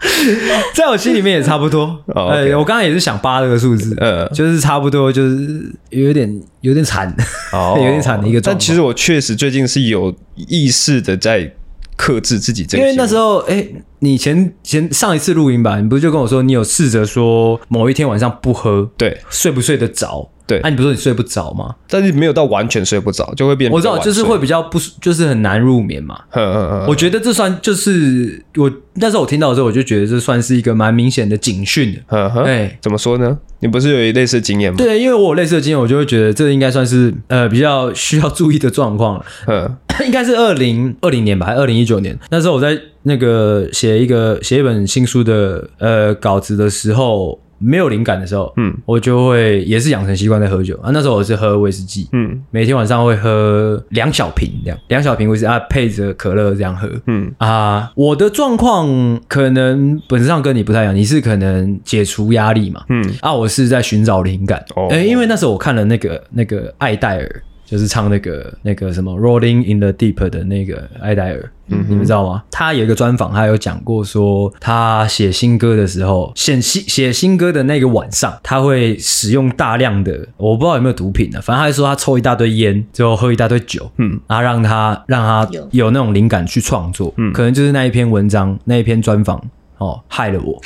[0.74, 2.02] 在我心里面也差不多。
[2.14, 2.58] Oh, okay.
[2.58, 7.14] 我刚刚也是想八这个数字，呃，就是差不多，就是有点有点惨
[7.52, 8.58] ，oh, 有点惨的一个状态。
[8.58, 11.52] 但其实我确实最近是有意识的在
[11.96, 20.30] 克制自己这个，因为那时候，哎、欸，你前前上一次录音吧，你不是就跟我说，你有试着说某一天晚上不喝，对，睡不睡得着？
[20.48, 21.74] 对，那、啊、你不是说你睡不着吗？
[21.90, 23.70] 但是没有到完全睡不着，就会变。
[23.70, 26.18] 我知道，就是会比较不，就是很难入眠嘛。
[26.30, 32.00] 呵呵呵，我觉得这算就是我那时候我听到的时候，我就觉得这算是一个蛮明显的警讯的。
[32.06, 33.38] 呵呵，哎，怎么说呢？
[33.60, 34.78] 你不是有一类似的经验吗？
[34.78, 39.24] 对，因为我有类似的经验，我就会觉得这应该算是呃比较需要注意的状况了。
[39.48, 42.18] 嗯， 应该是二零二零年吧，还是二零一九年？
[42.30, 47.38] 那时候我在那个写一个写一本新书的呃稿子的时候。
[47.58, 50.76] 没有灵感的时候，嗯，我就会也是养成习惯在喝酒。
[50.78, 50.90] 啊。
[50.92, 57.32] 那时候我是喝威士忌，嗯，每天晚上会喝两小瓶这样，两小瓶威士忌啊，配着可乐这样喝，嗯。
[57.38, 57.90] 啊。
[57.94, 63.04] 我的状况可能本质上跟你不太一样，你是可能解除压力嘛，嗯。
[63.20, 67.42] 啊，我是在寻找灵感，哦，哎，因为那时候我看了那个那个艾戴尔。
[67.70, 72.42] 就是唱那个那个什么《Rolling in the Deep》的那个艾戴尔，嗯，你们知道吗？
[72.50, 89.38] 他有一个专访，他有讲过说，他写新歌的时候，写新写新歌的那个晚上，他会使用大量的，我不知道有没有毒品呢，反正他就说他抽一大堆烟，最后喝一大堆酒，嗯，然后让他让他有那种灵感去创作，嗯，可能就是那一篇文章，那一篇专访。
[89.78, 90.60] 哦，害了我。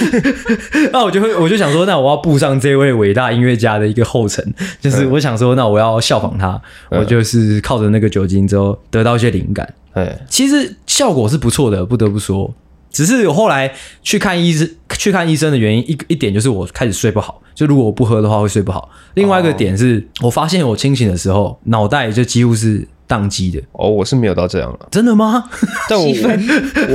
[0.92, 9.74] 那我就会，我就想说，那我要步上这位伟大音乐家的一个后尘，就是我想说，那我要效仿他，我就是靠着那个酒精之后得到一些灵感。
[9.94, 12.52] 哎，其实效果是不错的，不得不说。
[12.90, 18.90] 只是我后来去看医生，去看医生的原因一一点就是我开始睡不好，就如果我不喝的话会睡不好。
[19.14, 22.86] 另外一个点是我发现我清醒的时候，脑袋就几乎是。
[23.10, 25.50] 宕机的哦，我是没有到这样了，真的吗？
[25.88, 26.06] 但我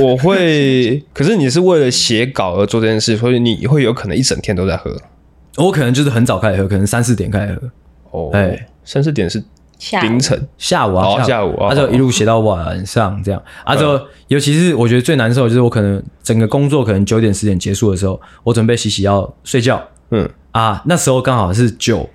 [0.02, 4.96] 我会，可是你是为了写稿而做这件事，所以你会有可能一整天都在喝。
[5.56, 7.70] 我可能就是很早开始喝，可能三四点开始喝。
[8.18, 9.42] 哦，哎，三四点是
[10.02, 13.42] 凌晨下午啊，哦、下午啊，就一路写到晚上这样。
[13.64, 19.82] 啊，就尤其是我觉得最难受就是我可能整个工作可能九点十点结束的时候，我准备洗洗要睡觉。
[20.10, 22.08] 嗯啊，那时候刚好是酒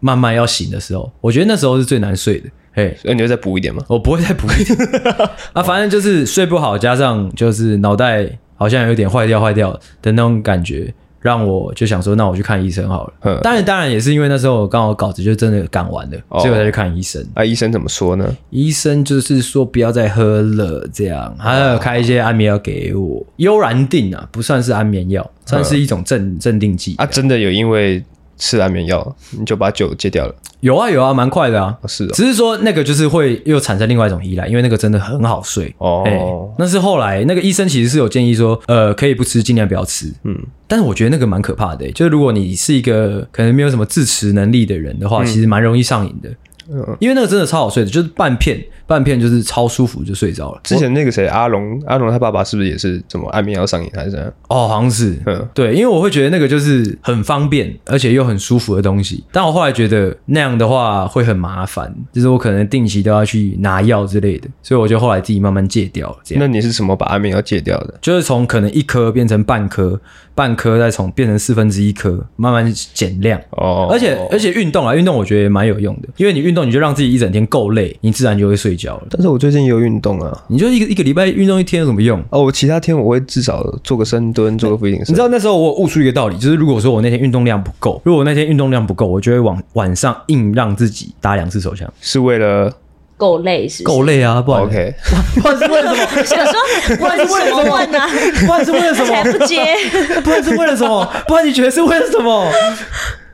[0.00, 2.48] 慢慢要醒的时候，我觉得那时候是最难睡的。
[2.72, 3.82] 嘿，那你会再补一点吗？
[3.88, 4.78] 我不会再补一点
[5.52, 13.12] 啊，反正就是睡不好，加上就是脑袋好像有点坏掉、坏掉的那种感觉，让我就想说，那我去看医生好了。
[13.22, 17.24] 嗯，当然，当然也是因为那时候我刚好稿子就真的赶完了，所以我才去看医生。
[17.34, 18.36] 那医生怎么说呢？
[18.50, 27.06] 医生就是说不要再喝了，这样，还有开一些安眠药给我，悠然定啊，不算是安眠药，算是一种镇镇定剂啊。
[27.06, 28.02] 真的有因为
[28.40, 30.34] 吃安眠药你就把酒戒掉了？
[30.60, 36.20] 有啊有啊，蛮快的啊，是的，只是说那个就是会又产生另外一种依赖，因为那个真的很好睡哦、欸。
[36.58, 40.12] 那是后来那个医生其实是有建议说，呃，可以不吃，尽量不要吃。
[40.24, 46.28] 嗯，但是我觉得那个蛮可怕的、欸，就是如果你是一个可能没有什么自持能力的人的话，嗯、其实蛮容易上瘾的。
[46.70, 50.60] 嗯，因为那个真的超好睡的，就是半片半片就是超舒服就睡着了。
[50.64, 54.32] 之前那个谁阿龙阿龙他爸爸是不是也是怎么安眠药上瘾还是怎样？
[54.48, 55.16] 哦，好像是。
[55.26, 66.16] 嗯，对，因为我会觉得那个就是很方便而且又很舒服的东西，但我后来觉得那样的话会很麻烦，就是我可能定期都要去拿药之类的，所以我就后来自己慢慢戒掉了。
[66.24, 66.40] 这样。
[66.44, 67.94] 那你是什么把安眠药戒掉的？
[68.00, 70.00] 就是从可能一颗变成半颗，
[70.40, 73.38] 半颗再从变成四分之一颗，慢慢减量。
[73.50, 76.60] 哦，而且而且运动啊，运动我觉得也蛮有用的，因为你运动。
[76.70, 79.06] 你就让自己一整天够累，你自然就会睡觉了。
[79.10, 82.22] 但是我最近也有运动啊，你就一个一个礼拜运动一天有什么用？
[82.30, 85.00] 哦，我其他天我会至少做个深蹲，做个俯卧撑。
[85.00, 92.72] 你知道那时候我悟出一个道理，就是如果说我那天运动量不够，如果我那天运动量不够，我就会往晚上硬让自己打两次手枪，是为了
[93.20, 93.82] 够累是，是？
[93.84, 94.94] 够累啊，不然 OK，
[95.42, 96.24] 不然是为了什么？
[96.24, 97.98] 想说不然是为了什么呢？
[98.46, 99.22] 不然是为了什么？
[99.24, 99.62] 不接，
[100.24, 101.06] 不然是为了什么？
[101.28, 102.50] 不然你觉得是为了什么？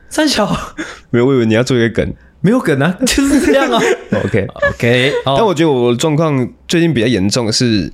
[0.09, 0.45] 三小
[1.09, 2.13] 没有，我以为你要做一个梗。
[2.39, 3.81] 没有梗啊，就是这样啊。
[4.23, 7.91] OK OK，但我觉得我的状况最近比较严重的是，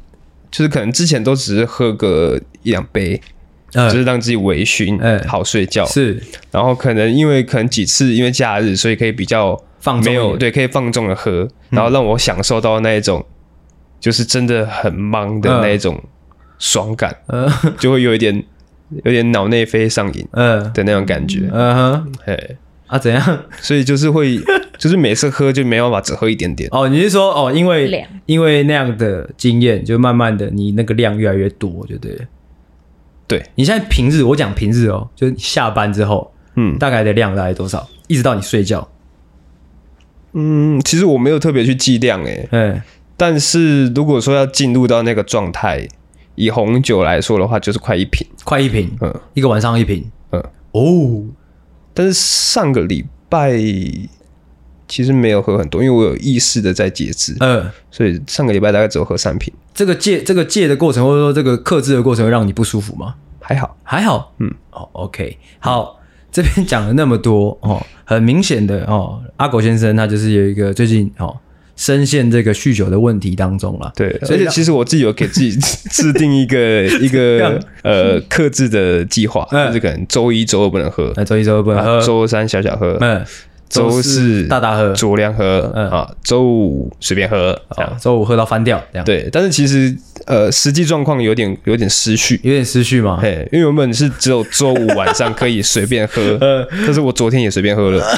[0.51, 3.19] 就是可能之前都只是喝个一两杯，
[3.73, 5.85] 呃、就是让自己微醺，嗯、好睡觉。
[5.85, 13.23] 是，然后可能因为可能几次因为假日，所以可以比较放没有对，可以放纵的喝，然后让我享受到那一种
[13.99, 16.01] 就是真的很忙的那一种
[16.57, 18.43] 爽感，呃、 就会有一点
[19.03, 20.71] 有点脑内啡上瘾，嗯。
[20.73, 23.39] 的那种感觉，嗯哼，嘿，啊怎样？
[23.59, 24.39] 所以就是会，
[24.79, 26.69] 就是每次喝就没办法只喝一点点。
[26.71, 32.17] 哦，你是说哦，因为因为那样的经验，就慢慢的你那个量越来越多，就对。
[33.27, 37.85] 对，你现在平日，我讲平日哦，就是下班之后，嗯，大概的量大概多少？
[38.07, 38.87] 一直到你睡觉。
[40.33, 42.81] 嗯，其实我没有特别去计量诶，嗯，
[43.15, 45.87] 但是如果说要进入到那个状态，
[46.35, 51.23] 以红酒来说的话，就是快一瓶，快一瓶，嗯，一个晚上一瓶，嗯，哦，
[51.93, 53.53] 但是上个礼拜
[54.87, 59.53] 其实没有喝很多，因为我有意识的在节制，嗯，所以上个礼拜大概只有喝三瓶。
[59.73, 63.15] 这个戒这个戒的过程，或者说这个克制的过程，会让你不舒服吗？
[63.39, 65.99] 还好，还好，嗯，哦，OK，好。
[66.33, 71.33] 这边讲了那么多哦，很明显的哦，阿狗先生他就是有一个最近哦
[71.75, 73.91] 深陷这个酗酒的问题当中了。
[73.95, 75.51] 对，所以其实我自己有给自己
[75.89, 83.23] 制定一个 一个呃克制的计划，就是可能周一周二不能喝，那周一周二不能喝，周三小小喝，嗯。
[83.73, 89.05] 周四大大喝，酌量喝，嗯啊，周五随便喝，这样，周五喝到翻掉，这样。
[89.05, 93.17] 对，但是其实呃，实际状况有点有点失序，有点失序嘛。
[93.19, 96.37] 嘿，因为原本是只有周五晚上可以随便喝，
[96.85, 98.05] 但是我昨天也随便喝了。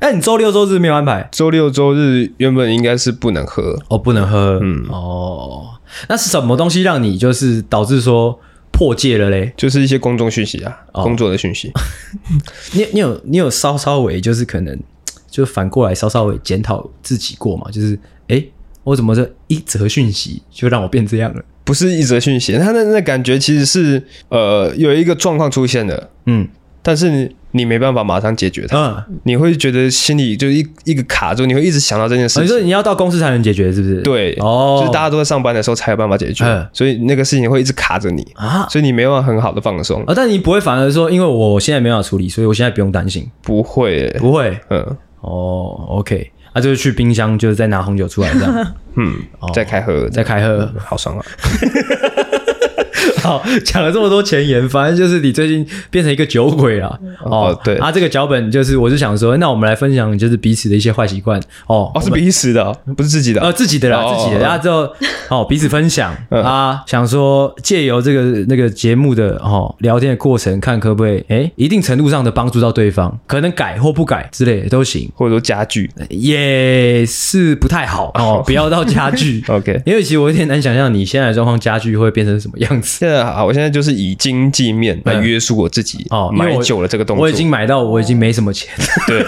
[0.00, 1.26] 哎，你周六周日没有安排？
[1.32, 5.64] 周六周日原本应该是不能喝，哦，不能喝，嗯，哦，
[6.08, 8.38] 那是什么东西让你就是导致说？
[8.76, 11.72] 破戒了嘞，就是一些公众讯息啊，哦、工作的讯息。
[12.76, 14.78] 你你有你有稍稍微就是可能
[15.30, 17.70] 就反过来稍稍微检讨自己过嘛？
[17.70, 17.94] 就是
[18.28, 18.52] 哎、欸，
[18.84, 21.42] 我怎么这一则讯息就让我变这样了？
[21.64, 26.46] 不是一则讯息，他的那感觉其实是呃有一个状况出现的，嗯。
[26.86, 32.44] 但是你没办法马上解决它，嗯，你会觉得心里就一一个卡住，你会一直想到这件事情。
[32.44, 34.00] 你说你要到公司才能解决，是不是？
[34.02, 40.00] 对，哦，就是大家都在上班的时候才有办法解决，嗯，所以那个事情会一直卡着你啊，所以你没办法很好的放松。
[40.04, 40.12] 啊。
[40.14, 43.28] 但你不会反而说，因为我现在没办法处理，所以我现在不用担心。
[43.42, 49.12] 不会，不会，嗯，哦，OK，那就是去冰箱，就是再拿红酒出来这样， 嗯，
[49.52, 51.24] 再开喝，再开喝，好爽啊。
[53.26, 57.58] 好，讲了这么多前言，反正就是你最近变成一个酒鬼了哦。
[57.64, 61.90] 对，啊，这个脚本就是，我是想说，那我们来分享就是彼此的一些坏习惯哦。
[61.92, 64.38] 哦，是彼此的，不是自己的，呃，自己的啦，自己的。
[64.40, 64.88] 然后之后，
[65.28, 79.42] 哦，彼此分享啊，想说借由这个那个节目的哦聊天的过程，看可不可以哎一定程度上的帮助到对方，可能改或不改之类的都行，或者说加剧也是不太好哦， 不要到加剧。
[79.48, 82.98] OK，因为其实我有点难想象你现在的状况家具会变成什么样子。
[83.00, 88.68] 现在好，我现在就是以经济面来约束我自己哦，买酒了这个动作，我已经买到，我已经没什么钱。
[89.06, 89.24] 对，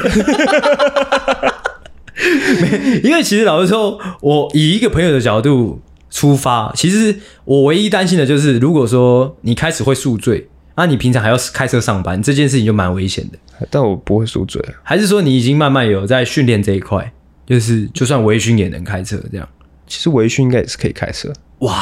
[2.61, 13.38] 没，因为其实老实说，我以一个朋友的角度出发，其实我唯一担心的就是，如果说你开始会宿醉，那你平常还要开车上班，这件事情就蛮危险的。
[13.70, 17.12] 但我不会宿醉，还是说你已经慢慢有在训练这一块，
[17.46, 19.48] 就是就算微醺也能开车这样？
[19.87, 21.33] 其实微醺应该也是可以开车。
[21.61, 21.74] 哇！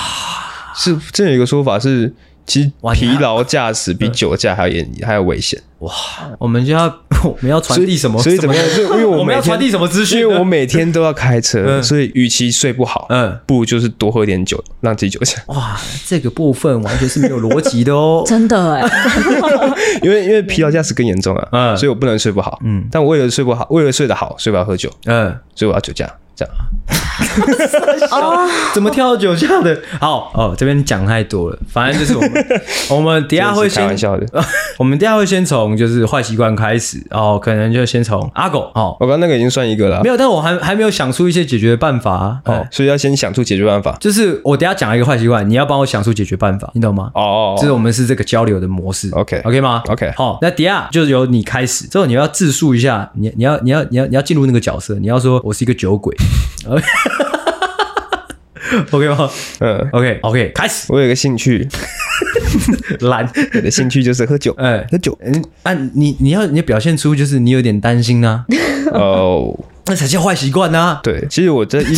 [0.77, 2.13] 是，这有一个说法是，
[2.47, 5.61] 其实疲劳驾驶比酒驾还要严，还要危险。
[5.81, 5.93] 哇，
[6.39, 6.85] 我们就要
[7.23, 8.23] 我们要传递什么？
[8.23, 8.65] 所以怎么样？
[8.79, 10.21] 因为我 们要传递什么资讯？
[10.21, 15.43] 因为我每天都要开车， 所以与其睡不好，嗯，不如就是多喝点酒，让自己酒驾。
[15.49, 18.89] 哇，这个部分完全是没有逻辑的哦， 真的哎。
[20.03, 26.11] 因为因为疲劳驾驶更严重啊，嗯，所以我不能睡不好，嗯，但我为了睡不好，为了睡得好，所以我要喝酒，嗯，所以我要酒驾。
[26.35, 26.55] 这样
[28.11, 29.79] 哦，怎么跳到酒驾的？
[30.01, 31.59] 好哦，这边讲太多了。
[31.69, 32.47] 反正就是我们，
[32.91, 34.27] 我们等下会先开玩笑的。
[34.79, 38.97] 我们等下会先从就是坏习惯开始哦，可能就先从阿狗哦。
[39.01, 43.97] 我刚刚那个已经算一个了，没有，但我还还没有想出一些解决的办法哦，所以要先想出解决办法。
[44.01, 47.11] 就是我等下讲一个坏习惯，你要帮我想出解决办法，你懂吗？
[47.15, 49.09] 哦，就是我们是这个交流的模式。
[49.13, 56.15] OK，OK 吗？OK，好，那等下就是由你开始，之后你要自述一下，你你要你要你要你要进入那个角色，你要说我是一个酒鬼。
[58.91, 59.31] OK 吗？
[59.61, 60.87] 嗯，OK OK，开始。
[60.89, 61.67] 我有个兴趣，
[63.09, 64.55] 懒，我的兴趣就是喝酒。
[64.59, 65.17] 哎，喝酒。
[65.23, 68.45] 嗯，啊，你你要你要表现出就是你有点担心啊。
[68.93, 69.59] 哦。
[69.89, 70.99] 那才叫坏习惯呢。
[71.01, 71.97] 对，其实我在 一，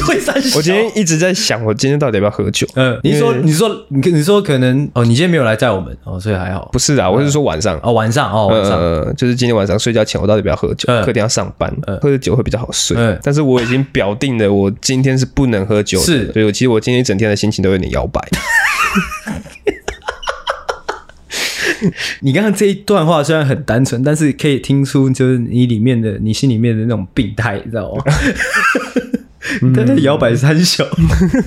[0.55, 2.67] 我今天一直在想，我今天到底要不要喝酒？
[2.75, 6.69] 嗯，你说，你说，你你说可能哦，你今天没有来载我们哦，所以还好。
[6.71, 10.87] 不是啊，我是说晚上哦，晚上哦，晚上，就是今天晚上睡觉前，我到底要不要喝酒？
[11.03, 12.95] 客厅要上班，喝酒会比较好睡。
[13.23, 18.21] 但是我已经表定了，我今天是不能喝酒的，是，所以我其实我今天一整天的心情都有点摇摆。
[22.21, 28.03] 你刚刚这一段话虽然很单纯，但是可以听出就是你里面的你心里面的那种病态，你知道吗？
[29.75, 30.85] 在那摇摆三小，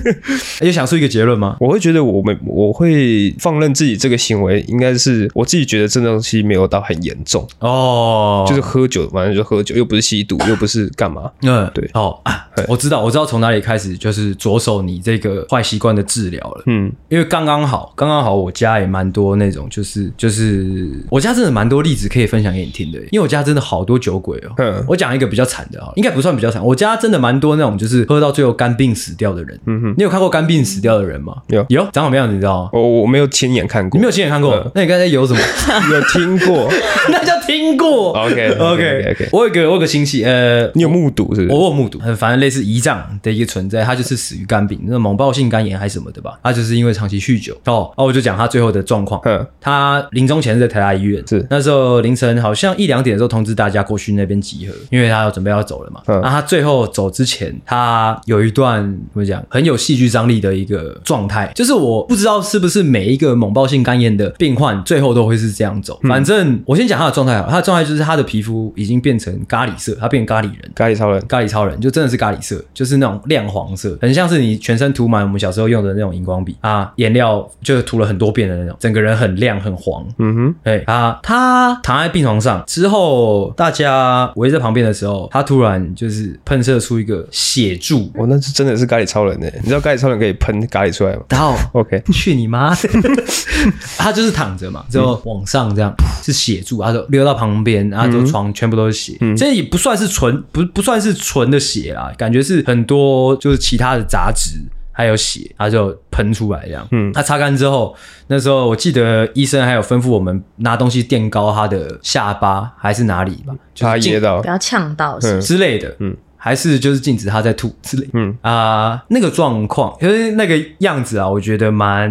[0.60, 1.56] 有想出一个结论吗？
[1.60, 11.30] 我会觉得我们我会放任自己这个行为，应该是我自己觉得这东西没有到很严重哦，就是喝酒，反正就喝酒，又不是吸毒， 又不是干嘛。
[11.42, 16.62] 嗯，对哦 啊，我知道，我知道从哪里开始，就是着手你这个坏习惯的治疗了。
[16.66, 24.52] 嗯，因为刚刚好，刚刚好，我家也蛮多那种，就是就是我家真的蛮多例子可以分享给你听的，因为我家真的好多酒鬼哦。
[24.58, 29.58] 嗯，我讲一个比较惨的啊，应该不算比较惨，我家真的蛮多那种就是喝到最后肝病死掉的人。
[29.66, 31.34] 嗯哼，你有看过肝病死掉的人吗？
[31.48, 32.70] 有有，长什么样子你知道吗？
[32.72, 34.70] 我我没有亲眼看过，你没有亲眼看过？
[34.74, 35.40] 那你刚才有什么？
[35.92, 36.68] 有听过？
[37.10, 38.12] 那叫听过。
[38.12, 39.28] OK OK OK。
[39.30, 41.54] 我有个我有个亲戚，呃，你有目睹是不是？
[41.54, 46.38] 我有目睹，反正类似胰脏的一个存在，他就是死于肝病，那猛暴性肝炎还是什么的吧？
[46.42, 47.92] 他就是因为长期酗酒哦。
[47.96, 49.20] 哦，我就讲他最后的状况。
[49.24, 56.00] 嗯，他临终前是在台大医院，是那时候凌晨好像一两点的时候通知大家过去那边集合，因为他要准备要走了嘛。
[56.06, 58.82] 嗯，那他最后走之前，他有一段
[59.12, 66.00] 怎么讲，很有戏剧张力的一个状态，就是我不知道是不是每一个猛暴性肝炎的病患最后都会是这样走。
[66.08, 80.04] 反正我先讲他的状态啊，他的状态就是他的皮肤已经变成咖喱色，他变咖喱人，咖喱超人，咖喱超人就真的是咖喱色，就是那种亮黄色，很像是你全身涂满我们小时候用的那种荧光笔啊，颜料就是涂了很多遍的那种，整个人很亮很黄。
[80.18, 89.46] 嗯哼，哎啊，他躺在病床上之后，大家围在旁边的时候，他突然就是喷射出一个血柱，哦，那是真的是咖喱超人呢？
[89.62, 91.22] 你知道咖喱超人可以喷咖喱出来吗？
[91.28, 92.74] 然后， OK， 去你妈！
[93.96, 104.58] 他就是躺着嘛，之后往上这样是血柱，他就溜到旁边，然后就床全部都是血，嗯，这也不算是纯不不算是纯的血啦，感觉是很多就是其他的杂质。
[104.94, 106.86] 还有血，它就喷出来这样。
[106.90, 107.96] 嗯，他擦干之后，
[108.26, 115.96] 那时候我记得医生还有吩咐我们拿东西垫高他的下巴还是哪里吧，怕噎到，不要呛到是之类的。
[116.00, 116.14] 嗯，
[116.44, 118.08] 还是就是禁止他在吐之类。
[118.14, 122.10] 嗯啊，那个状况，因为那个样子啊，我觉得蛮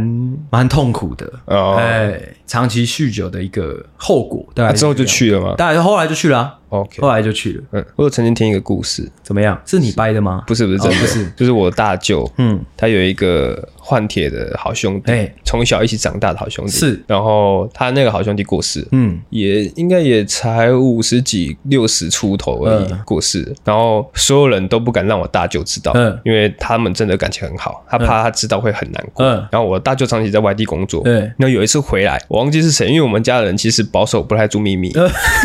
[0.49, 1.29] 蛮痛苦的。
[1.47, 2.17] 哦，哎，
[2.47, 4.47] 长期酗酒的一个后果。
[4.55, 6.55] 对啊之后就去了嘛，当然后来就去了啊。
[6.71, 7.63] OK，后来就去了。
[7.73, 9.61] 嗯，我有曾经听一个故事，怎么样？
[9.65, 10.41] 是你掰的吗？
[10.47, 16.71] 不是，不是，真的不是，就是我大舅，嗯，他有一个换铁的好兄弟，从小一起长大的好兄弟。
[16.71, 23.53] 是，然后他那个好兄弟过世，嗯，也应该也才五十几、六十出头而已过世。
[23.65, 29.25] 然后所有人都不敢让我大舅知道，嗯，因为他们真的感情很好，他怕他知道会很难过。
[29.25, 34.89] 嗯，然后我大舅长期在外地工作，对，那有一次回来，我忘记是谁，因为我们家人其实保守，不太住秘密，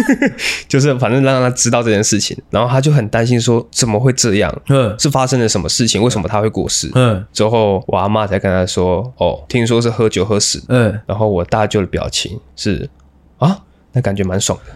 [0.69, 1.16] 就是反正。
[1.23, 4.63] 让他知道这件事情，然后他就很担心，说怎么会这样？
[4.69, 6.03] 嗯，是发生了什么事情？
[6.03, 6.91] 为什么他会过世？
[6.95, 12.89] 嗯，之后我阿妈才跟他说：“哦，听说是喝酒喝死。”嗯，然后我大舅的表情是
[13.39, 13.59] 啊，
[13.93, 14.73] 那感觉蛮爽的。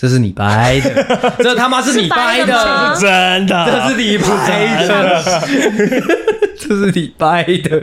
[0.00, 5.22] 这是你掰的， 这他妈是你掰的，是真的，这是你掰的，
[6.58, 7.82] 这是你掰的。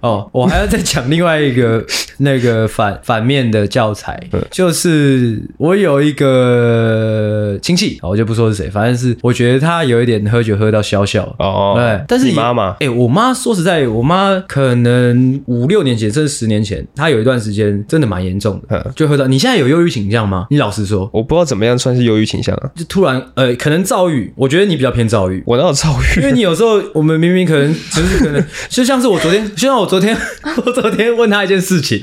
[0.00, 1.84] 哦，我还要再讲另外一个
[2.18, 4.18] 那个反反面的教材，
[4.50, 19.26] 就是我有一个亲戚，我就不说是谁，反正是我觉得他有一点喝酒喝到消笑哦，对，但是你妈妈，哎，我妈说实在，我妈可能五六年前甚至十年前，她有一段时间真的蛮严重的，就喝到。
[19.26, 20.46] 你现在有忧郁倾向吗？
[20.50, 26.20] 你老实说，我不知道怎么样算是忧郁倾向啊，就突然呃，可能躁郁，我觉得你比较偏躁郁，我哪有躁郁？
[26.20, 29.84] 因为你有时候我们明明可能只是可能 就像是我昨天，就像我。
[29.94, 30.16] 昨天
[30.66, 32.02] 我昨天问他一件事情，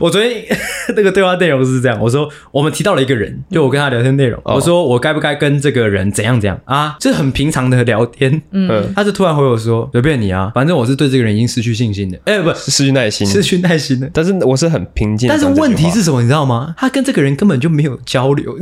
[0.00, 0.42] 我昨天
[0.96, 6.96] 那个对话内容是这样，我说我们提到了一个人，就我跟他聊天内容，我说我该不该跟这个人怎样怎样啊？
[6.98, 15.28] 这很平常的聊天，嗯，他就突然回我说随便你啊，反正我是对这个人已经失去信心的，哎，不是，失去耐心，失去耐心的，但是我是很平静。
[15.28, 16.22] 但是问题是什么？
[16.22, 16.74] 你知道吗？
[16.78, 18.56] 他跟这个人根本就没有交流，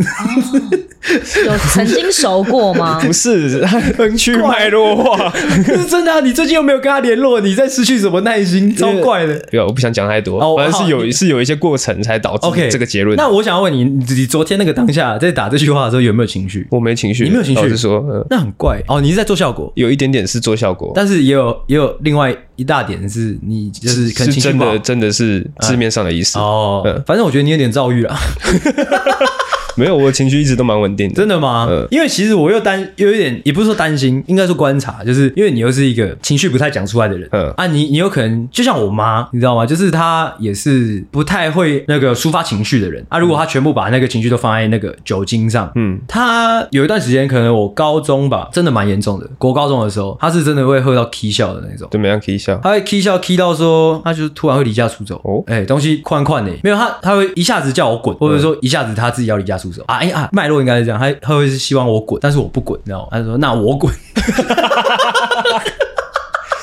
[1.47, 2.99] 有曾经熟过吗？
[3.05, 3.65] 不是，
[3.97, 5.33] 分区脉络化，
[5.65, 6.13] 是真的。
[6.13, 8.75] 啊你最近又没有跟他联络，你在失去什么耐心？
[8.75, 10.41] 超怪的，不要，我不想讲太多。
[10.57, 13.17] 反正是有是有一些过程才导致这个结论。
[13.17, 16.67] 那我想要问你，你昨天那个当下在打这句话的时候有没有情绪？
[16.71, 17.63] 我没情绪，你没有情绪。
[17.63, 19.01] 老实说，那很怪哦。
[19.01, 26.83] 你是在做效果，有一点点是做效果，但是也有也有另外一大点是你就是真的真的是字面上的意思哦。
[27.07, 28.17] 反正我觉得你有点躁郁了。
[29.81, 31.15] 没有，我的情绪一直都蛮稳定的。
[31.15, 31.67] 真的吗？
[31.69, 37.29] 嗯，因为其实我又担，又有一点，也不是说担心，应该说观察，就是因为你又是一个情绪不太讲出来的人。
[37.33, 39.67] 嗯啊，你你有可能就像我妈，你知道吗？
[39.67, 43.05] 就是她也是不太会那个抒发情绪的人。
[43.09, 49.29] 啊，如果她全部把那个情绪都放在那个酒精上，嗯，她有一段时间，可能我高中吧，真的蛮严重的。
[49.39, 51.89] 国高中的时候，她是真的会喝到 K 笑的那种。
[51.91, 52.59] 怎么样 K 笑？
[52.63, 55.21] 她会 K 笑 K 到说，她就突然会离家出走。
[55.25, 63.09] 哦，哎，东西宽宽的，没有她，她会一下子叫我滚，或者说一下子她自己要离家出啊，哎呀，脉络应该是这样，他他会是希望我滚，但是我不滚，你知道吗？
[63.13, 63.93] 他说那我滚。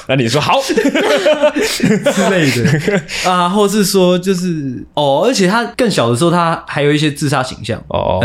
[0.08, 0.74] 那你说好之
[2.30, 8.20] 类的 啊，或是说就是哦，而且他更小的时候，他还有一些自杀倾向哦，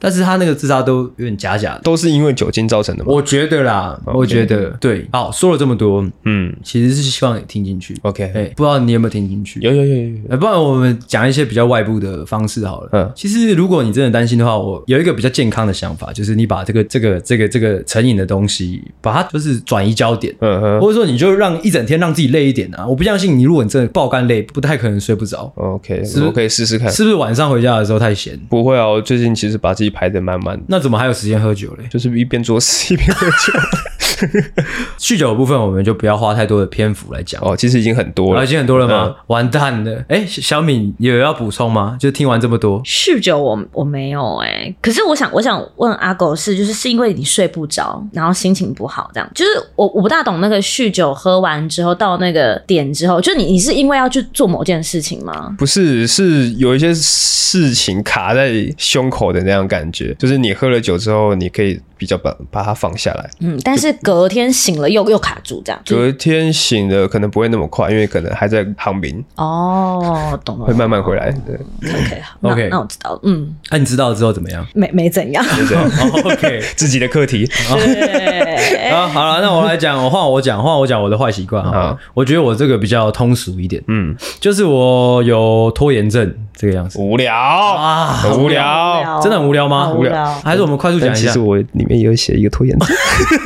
[0.00, 3.10] 但是他那个自杀都有点假假的，都是因为酒精造成的吗？
[3.10, 5.08] 我觉得啦，我觉得对。
[5.10, 7.96] 好，说了这么多，嗯，其实是希望你听进去。
[8.02, 9.58] OK，哎，不知道你有没有听进去？
[9.60, 9.96] 有有有
[10.28, 10.36] 有。
[10.36, 12.88] 不然我们讲一些比较外部的方式好了。
[12.92, 21.21] 嗯，其实如果你真的担心的话，我有一个比较健康的想法，就是你把这个这个这个这个成瘾的东西，把它就是转移焦点，嗯哼，或者说你。
[21.22, 22.84] 就让一整天让自己累一点啊！
[22.84, 25.52] 我不相信你，如果你真的爆肝累，不太可能睡不着。
[25.54, 26.90] OK，是不是我可以试试看？
[26.90, 28.36] 是不是晚上回家的时候太闲？
[28.48, 30.64] 不会啊，我最近其实把自己排得满满的。
[30.66, 31.84] 那怎么还有时间喝酒嘞？
[31.88, 33.52] 就是一边做事一边喝酒。
[34.98, 37.56] 酗酒的部分我们就不要花太多的篇幅来讲哦。
[37.56, 39.14] 其实已经很多了，已经很多了吗？
[39.26, 40.04] 完蛋了！
[40.08, 41.96] 哎，小敏有要补充吗？
[42.00, 44.74] 就听完这么多，酗酒我我没有哎。
[44.80, 49.30] 可是我想我想问阿狗是，就是是因为你睡不着，然后心情不好这样？
[49.34, 55.54] 就是我我不大懂那个酗酒喝完之后到那个点之后，就你你是因为要去做某件事情吗？
[55.58, 61.80] 不是，是有一些事情卡在胸口的那样感觉，就是你喝了酒之后，你可以。
[62.02, 69.24] 比较把把它放下来，嗯，但是隔天醒了又又卡住这样，隔天醒了可能不会那么快，因为可能还在航明。
[69.36, 71.54] 哦，懂了，会慢慢回来，对
[71.92, 74.66] ，OK 好，OK，那我知道了，嗯，那你知道了之后怎么样？
[74.74, 75.44] 没没怎样，，
[76.24, 87.32] OK， 自己的课题，对，啊，好了，那我来讲，我换我讲，换我讲我的坏习惯哈，我觉得我这个比较通俗一点，嗯，就是我有拖延症这个样子，无聊。
[87.32, 89.92] 啊，无聊，真的很无聊吗？
[89.92, 91.91] 无聊，还是我们快速讲一下，其实我里面。
[91.98, 92.88] 也有写一个拖延症，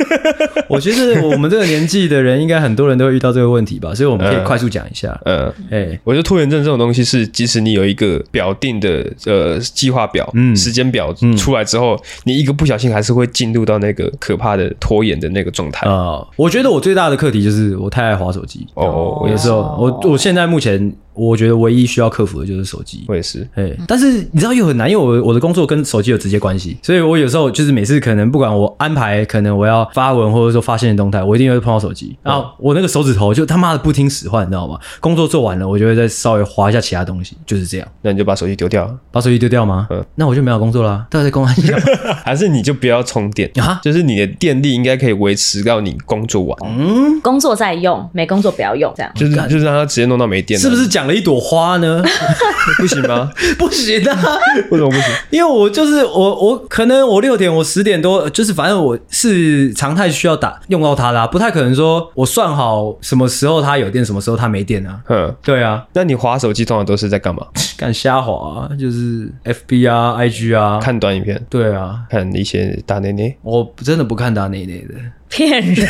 [0.67, 5.19] 我觉得我们这个年纪的人，应该很多人都会遇到这个问题吧，所以我们可以快速讲一下。
[5.25, 10.55] 嗯，哎，我觉得拖延症这种东西是，即使你有一个表定的呃计划表、嗯。
[10.55, 15.87] 时间表出来之后，你一个不小心还是会进入到那个可怕的拖延的那个状态。
[15.87, 16.25] 啊。
[16.35, 18.65] 我觉得我最大的课题就是我太爱滑手机。
[18.73, 20.93] 哦，有时候我我现在目前。
[21.17, 23.47] 我觉得唯一需要克服的就是手机，我也是。
[23.55, 34.79] 哎，但是你知道又很难，因为我我的工作跟手机有直接关系，所以我有时候就是每次可能不管我安排，可能我要发文或者说发现的动态，我一定会碰到手机，然后我那个手指头就他妈的不听使唤，你知道吗？
[34.99, 37.87] 工作做完了，我就会再稍微划一下其他东西，就是这样。
[38.01, 39.87] 那你就把手机丢掉，把手机丢掉吗？
[39.89, 41.05] 嗯，那我就没有工作了。
[41.09, 41.53] 到底在工作
[42.23, 43.79] 还是你就不要充电啊？
[43.83, 46.57] 就是你的电力应该可以维持到你工作完。
[46.63, 49.11] 嗯，工作在用，没工作不要用，这样。
[49.15, 50.59] 就是就是让它直接弄到没电。
[50.59, 52.03] 是不是讲了一朵花呢？
[52.79, 53.31] 不行吗？
[53.57, 54.37] 不行啊！
[54.69, 55.03] 为什么不行？
[55.29, 64.99] 因为我就是我，我可能我六点，我十点多，就是反正我是常态需要打用到它啦，不太可能说我算好什么时候它有电，什么时候它没电啊。
[65.07, 65.85] 嗯，对啊。
[65.93, 67.45] 那你滑手机通常都是在干嘛？
[67.77, 71.41] 干瞎滑啊，就是 FB 啊、IG 啊，看短影片。
[71.49, 73.37] 对啊，看一些大内内。
[73.43, 74.95] 我真的不看大内内的，
[75.29, 75.87] 骗人，骗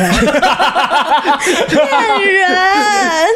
[2.34, 3.28] 人。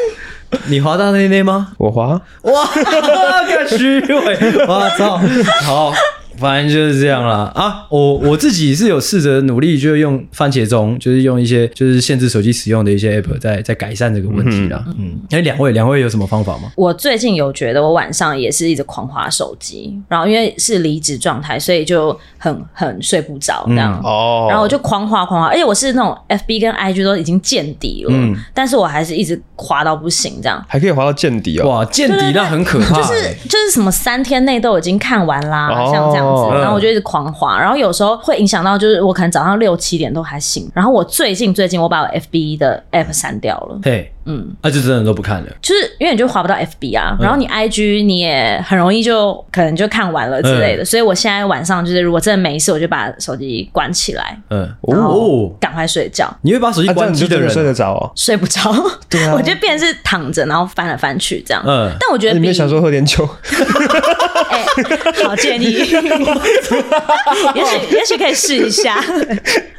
[0.65, 1.69] 你滑到内内吗？
[1.77, 2.19] 我滑。
[2.43, 2.65] 哇，
[3.45, 4.37] 个虚伪！
[4.67, 5.19] 我操，
[5.63, 5.93] 好。
[6.37, 7.85] 反正就是这样啦啊！
[7.89, 14.83] 我我自己是有试着努力，就是用番茄钟，就是用一些就是限制手机使用的一些 app，在在改善这个问题啦。
[14.97, 16.71] 嗯，哎、嗯，两位两位有什么方法吗？
[16.75, 23.99] 我最近有觉得我晚上也是一直狂滑手机，然后因为是离职状态，所以就很很睡不着这样。
[24.03, 31.69] 哦、嗯，然后我就狂滑狂滑，而且我是那种 FB 跟 IG 都已经见底了，嗯，但是我还是一直滑到不行，这样还可以滑到见底哦。
[31.69, 33.13] 哇，见底那很可怕，就是
[33.49, 36.30] 就是什么三天内都已经看完啦，哦、像这样。
[36.59, 40.69] 然后我就一直狂滑，然后有时候会影响到，就是我可能早上六七点都还醒。
[40.73, 43.79] 然后我最近最近我把我 FB 的 app 删掉了。
[43.83, 50.85] 嘿，嗯，那就真的都不看了，就是因为你就滑不到 FB 啊，然后你 IG 你也很容易就可能就看完了之类的。
[50.85, 56.31] 所以我现在晚上就是如果真的没事，我就把手机关起来，嗯，哦，赶快睡觉。
[56.41, 58.11] 你会把手机关机的人睡得着哦？
[58.15, 58.71] 睡不着，
[59.09, 61.63] 对啊， 我就变成是躺着，然后翻来翻去这样。
[61.65, 63.27] 嗯，但我觉得你没想说喝点酒？
[64.61, 65.73] 哎，好建议。
[67.55, 69.03] 也许也许可以试一下，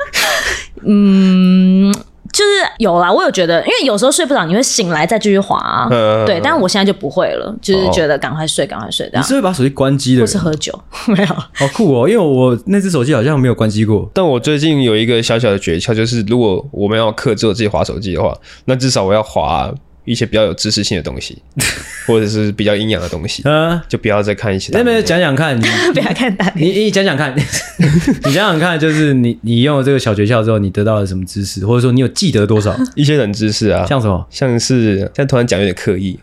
[0.85, 1.93] 嗯，
[2.33, 3.11] 就是有啦。
[3.13, 5.89] 我有觉得，因为有时候睡不着，你会醒来再继续滑啊。
[6.27, 9.07] 对，但是我现在就不会了，就是觉得赶快睡，赶快睡。
[9.07, 9.23] 这样。
[9.23, 10.23] 你是会把手机关机的？
[10.23, 10.73] 不是喝酒，
[11.09, 11.29] 没有。
[11.55, 14.11] 好酷哦，因为我那只手机好像没有关机过。
[14.15, 19.73] 但我最近有一个小小的诀窍，就是如果我们要克制我自己滑手机的话，那至少我要滑。
[20.05, 21.41] 一些比较有知识性的东西，
[22.07, 24.71] 或者是比较营养的东西，嗯，就不要再看一些。
[24.73, 25.59] 那边讲讲看，
[25.95, 33.87] 不要看大你你讲讲看， 你讲讲看，就是你你用了这个小诀窍之后，你得到了什么知识，或者说你有记得多少一些冷知识啊？
[33.87, 34.27] 像什么？
[34.31, 36.19] 像是现在突然讲有点刻意，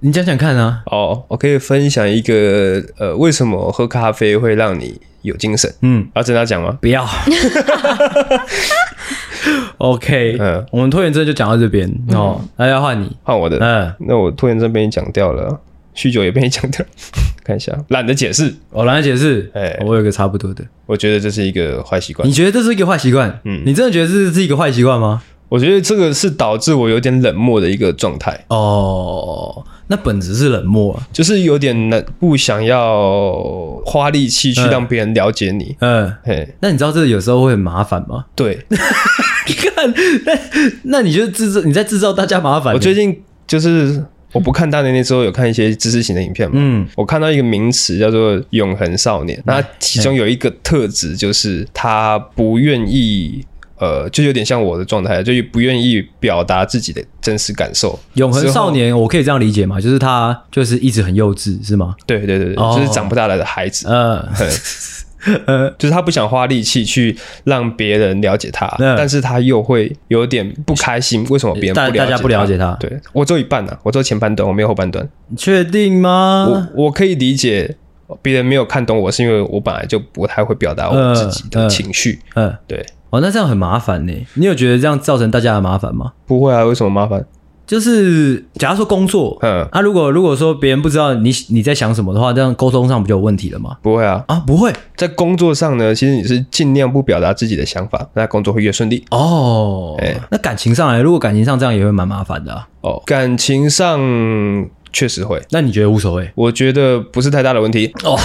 [0.00, 0.82] 你讲讲看啊。
[0.86, 5.70] 哦，我可以分享一个呃，为什么喝咖啡会让你有精神？
[5.82, 6.78] 嗯，要真的讲吗？
[6.80, 7.06] 不要。
[9.78, 12.40] OK，嗯，我们拖延症就讲到这边哦。
[12.56, 13.58] 那要换你，换我的。
[13.58, 15.60] 嗯，那我拖延症被你讲掉了，
[15.94, 16.84] 酗酒也被你讲掉。
[17.44, 19.48] 看一下，懒得解释，我懒得解释。
[19.54, 22.26] 哎，我有个差不多的，我觉得这是一个坏习惯。
[22.26, 23.38] 你觉得这是一个坏习惯？
[23.44, 25.22] 嗯，你真的觉得这是一个坏习惯吗？
[25.48, 28.44] 我觉得这个是导致我有点冷漠的一个状态。
[28.48, 29.64] 哦。
[29.88, 35.76] 那本质是冷漠，啊就是有点难，不想要花力气去让别人了解你。
[35.78, 38.24] 嗯，嘿，那你知道这个有时候会很麻烦吗？
[38.34, 38.58] 对，
[39.46, 39.94] 你看，
[40.26, 40.38] 那
[40.82, 42.74] 那你就制造你在制造大家麻烦。
[42.74, 46.56] 我最近就是我不看大年龄之后，有看一些知识型的影片嘛。
[46.58, 53.46] 嗯，我看到一个名词叫做“永恒少年”，那其中有一个特质就是他不愿意。
[53.78, 57.98] 呃，就有点像我的状态，就不愿意表达自己的真实感受。
[58.14, 59.80] 永恒少年，我可以这样理解吗？
[59.80, 61.94] 就是他就是一直很幼稚，是吗？
[62.06, 63.86] 对对对对，哦、就是长不大来的孩子。
[63.88, 64.24] 嗯，
[65.46, 71.26] 呃， 就是他不想花力气去让别人了解他，嗯、但是他又会有点不开心。
[71.28, 72.04] 为什么别人不了解他？
[72.04, 72.72] 大家不了解他？
[72.80, 75.06] 对，我做一半呢、啊，我做前半段，我没有后半段。
[75.28, 76.46] 你确定吗？
[76.74, 77.76] 我我可以理解
[78.22, 82.20] 别人没有看懂我，是因为我本来就不太会表达我自己的情绪。
[82.34, 82.86] 嗯，嗯对。
[83.10, 84.12] 哦，那这样很麻烦呢。
[84.34, 86.12] 你有觉得这样造成大家的麻烦吗？
[86.26, 87.24] 不会啊，为什么麻烦？
[87.66, 93.76] 就是假如说工作，嗯，啊，如果如果说别人不知道你你在想什么的话，这样沟通上不就有问题了吗？
[93.82, 94.72] 不会啊，啊，不会。
[94.96, 99.04] 在工作上呢，其实你是尽量不表达自己的想法，那工作会越顺利。
[99.10, 102.68] 哦，哎，那感情上来，如果感情上这样也会蛮麻烦的啊。
[102.82, 104.00] 哦，感情上。
[104.92, 106.30] 确实会，那你觉得无所谓？
[106.34, 107.92] 我觉得不是太大的问题。
[108.02, 108.16] 哦，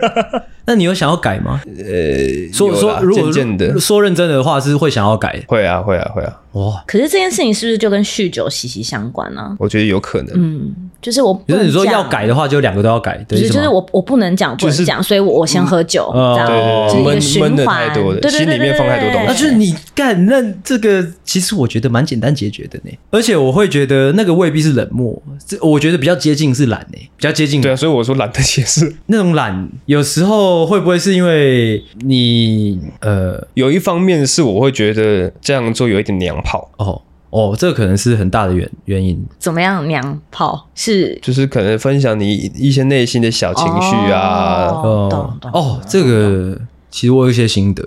[0.66, 1.60] 那你有想要改吗？
[1.64, 5.42] 呃，说说，如果渐渐的说认真的话，是会想要改？
[5.46, 6.40] 会啊，会啊，会啊。
[6.52, 6.82] 哇！
[6.86, 9.54] 可是这件事情是不是就跟酗酒息息相关呢？
[9.58, 10.32] 我觉得有可能。
[10.34, 13.22] 嗯，就是我，就是你说要改的话，就两个都要改。
[13.28, 19.26] 对，就是我我不能讲，不能讲，所以我我先喝酒，这样对对对，闷闷的太多的，心里面放太多东西。
[19.26, 22.90] 那就是你干，那这个其实我觉得蛮简单解决的呢。
[23.10, 27.60] 而且我会觉得那个未必是冷漠，这我觉得比较接近是懒呢，比较接近。
[27.60, 28.96] 对啊，所以我说懒得解释。
[29.06, 37.02] 那种懒有时候会不会是因为你呃，有一方面是我会觉得这样做有一点娘炮哦。
[37.30, 39.22] 哦，这个可能是很大的原原因。
[39.38, 41.18] 怎么样，娘炮是？
[41.20, 44.68] 就是可能分享你一些内心的小情绪啊。
[44.68, 46.56] 哦，哦，这个
[46.90, 47.82] 其实我有一些心得，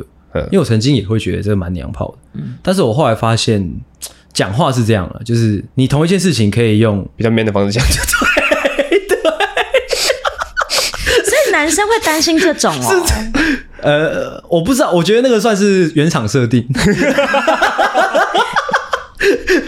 [0.52, 2.18] 因为我曾经也会觉得这个蛮娘炮的。
[2.34, 3.68] 嗯，但是我后来发现，
[4.34, 9.18] 讲话是这样了，就是你同一件事情可以用比较 man 的方式讲，对对。
[11.24, 13.06] 所以男生会担心这种哦。
[13.84, 16.66] 呃，我不知道，我觉得那个算是原厂设定。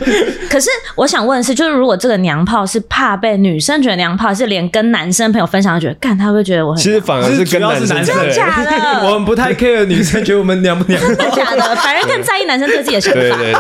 [0.50, 6.82] 可是我想问的是，就是如果这个娘炮是怕被女生觉得娘炮，是连跟男生朋友分享觉得，干他会，觉得我很……
[6.82, 8.72] 其实反而是跟男生真的假的？
[9.08, 11.76] 我们不太 care 女生觉得我们娘不娘，真的假的？
[11.78, 13.20] 反而更在意男生对自己的想法。
[13.20, 13.54] 对对对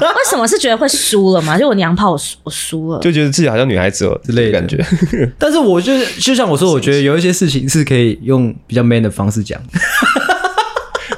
[0.00, 1.58] 对，为什么是觉得会输了嘛？
[1.58, 4.84] 就我娘炮，我输我输了，就觉得自己好像女孩子哦之类的感觉。
[5.38, 9.60] 但是我就是就像我说，我觉得有一些事情是可以用比较 man 的方式讲。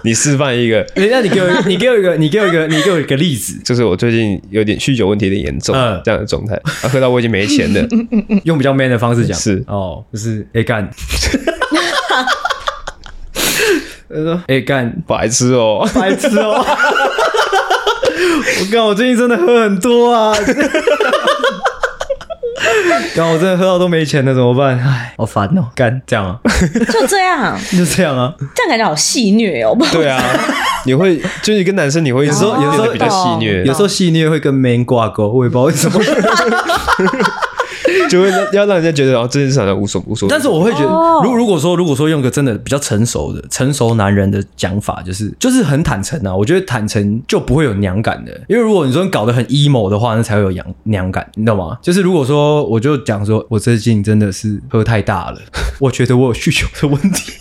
[0.05, 5.74] 你示范一个，人家你给我， 你给我一个，你给我一个，你给我一个例子，就是我最近有点酗酒问题的严重，
[6.05, 7.86] 这样的状态，啊，喝到我已经没钱了，
[8.44, 9.62] 用比较 man 的方式讲，是。
[9.66, 10.88] 哦，就是哎干，
[14.09, 16.64] 他说哎干，白痴哦，白痴哦，
[18.61, 20.34] 我靠，我最近真的喝很多啊。
[23.16, 24.78] 刚我真的喝到都没钱了，怎么办？
[24.78, 25.68] 哎，好烦哦！
[25.74, 26.38] 干这样啊？
[26.92, 27.58] 就这样？
[27.72, 28.32] 就这样啊？
[28.54, 29.76] 这样感觉好戏虐哦！
[29.92, 30.22] 对啊，
[30.84, 36.20] 你会就是你跟男生，你会有时候有时候比较戏虐，有时候戏虐会跟 man 挂钩，我也不知道为什么。
[38.11, 40.30] 就会要让人家觉得哦，这件事好像无所无所谓。
[40.30, 40.88] 但是我会觉得，
[41.22, 46.34] 如如果说如果说用个真的比较成熟的成熟男人的讲法，就是就是很坦诚啊。
[46.34, 51.78] 我觉得坦诚就不会有娘感的，因为如果你说你搞得很 emo 的话，那才会有娘娘感，你懂吗？
[51.80, 55.38] 就是如果说我就讲说我最近真的是喝太大了，
[55.78, 57.32] 我觉得我有酗酒的问题，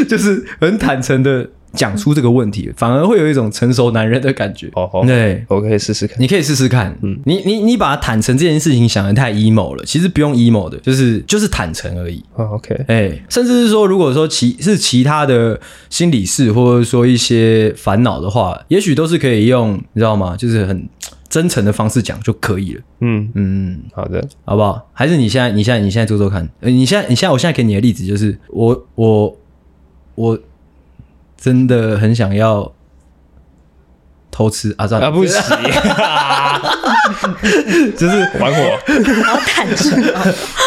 [0.08, 1.50] 就是很坦诚的。
[1.72, 4.70] 讲出这个问题，反而会有一种成熟男人的感觉。
[4.74, 6.16] 哦，对，我可以试试看。
[6.20, 6.96] 你可以试试看。
[7.02, 12.24] 嗯，你你你把坦诚这件事情想得太 emo 了，其实不用 emo 的，就是就是坦诚而已。
[12.34, 15.60] 哦，OK，哎，甚至是说，如果说其是其他的
[15.90, 20.36] 心理事，或者说一些烦恼的话，也许都是可以用，你知道吗？
[20.36, 20.88] 就是很
[21.28, 22.80] 真诚的方式讲就可以了。
[23.00, 24.88] 嗯嗯，好的，好不好？
[24.94, 26.48] 还是你现在你现在你现在做做看。
[26.60, 29.36] 呃，你现在你现在我现在给你的例子就是我我
[30.14, 30.38] 我
[31.38, 32.70] 真的很想要
[34.30, 34.86] 偷吃啊！
[35.10, 35.40] 不行，
[37.96, 38.60] 就是玩火，
[39.24, 40.02] 好坦诚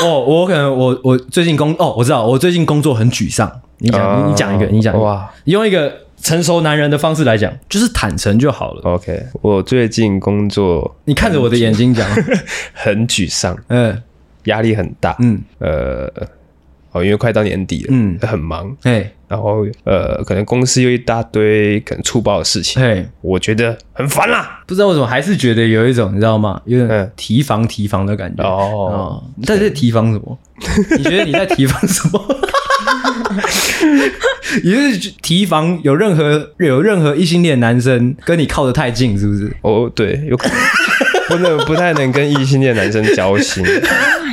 [0.04, 0.20] 哦。
[0.26, 3.62] 我可能我我最近工哦，我知道我最近工作很沮丧。
[3.80, 5.94] 你讲你讲一个，你讲哇，用一个。
[6.24, 8.82] 成熟男人的方式来讲，就是坦诚就好了。
[8.84, 12.08] OK，我最近工作，你看着我的眼睛讲，
[12.76, 14.00] 很沮丧，嗯，
[14.44, 16.08] 压力很大，嗯，呃，
[16.92, 26.62] 哦，因为快到年底了，嗯，很忙，哎，然后呃，可能公司又一大堆可能粗暴的事情，哎，我觉得很烦啦，不知道为什么，还是觉得有一种你知道吗？
[26.66, 29.24] 有点提防提防的感觉哦。
[29.38, 30.38] 你在提防什么？
[30.98, 32.22] 你觉得你在提防什么？
[34.64, 39.50] 也是提防有任何有任何异性恋男生跟你靠得太近，是不是？
[39.62, 40.58] 哦，对，有可能
[41.32, 43.64] 不能不太能跟异性恋男生交心。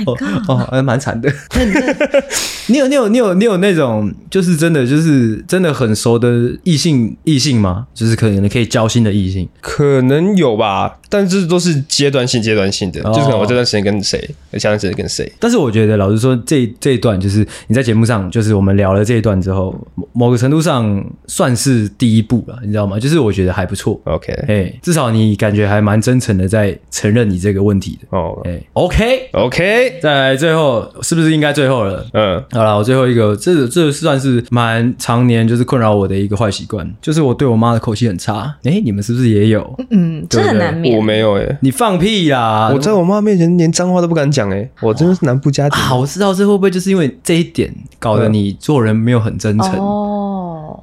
[0.05, 0.51] Oh my god！
[0.51, 1.33] 哦，还蛮惨的。
[2.71, 6.29] 你有你有你有你有那种就是真的就是真的很熟的
[6.65, 7.87] 异性异性吗？
[7.95, 10.99] 就是可能可以交心的异性，可能有吧。
[11.11, 14.19] 但是都是阶段性阶段性的，就是可能我这段时间跟谁，
[14.59, 15.31] 下段时间跟谁。
[15.39, 19.75] 但是我觉得老实说，这这一段就是你在节目上，就是我们聊了这一段之后，
[20.13, 23.01] 某个程度上算是第一步了，你知道吗？
[23.01, 23.99] 就是我觉得还不错。
[24.05, 28.17] OK，哎，至少你感觉还蛮真诚的在承认你这个问题的。
[28.17, 32.05] 哦，哎，OK OK，再来最后是不是应该最后了？
[32.13, 38.55] 嗯，好了，我最后一个，这这算是蛮常年就是困扰我的一个坏习惯，就是我对我妈的口气很差。
[38.65, 39.79] 哎，你们是不是也有？
[39.91, 40.97] 嗯，这很难免。
[40.97, 42.71] 我没有哎，你放屁呀！
[42.73, 45.81] 我在我妈面前连脏话都不敢讲哎，我真的是南部家庭。
[45.81, 50.28] 啊，我知道这会不会就是因为这一点搞得你做人没有很真诚哦，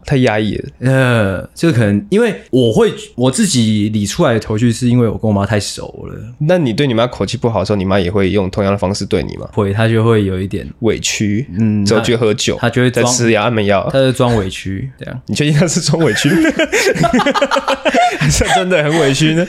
[0.05, 0.69] 太压抑了。
[0.79, 6.15] 呃，就可能因为我会我自己理出来的头绪，是因为我跟我妈太熟了。
[6.39, 9.47] 那你对你妈口气不好的时候，你妈也会用同样的方式对你吗？
[9.53, 15.21] 会，她就会有一点委屈，嗯，之后去喝酒，她就会在吃药安眠药，她就装委屈这样。
[15.27, 16.29] 你确定她是装委屈？
[18.19, 19.45] 还是真的很委屈呢？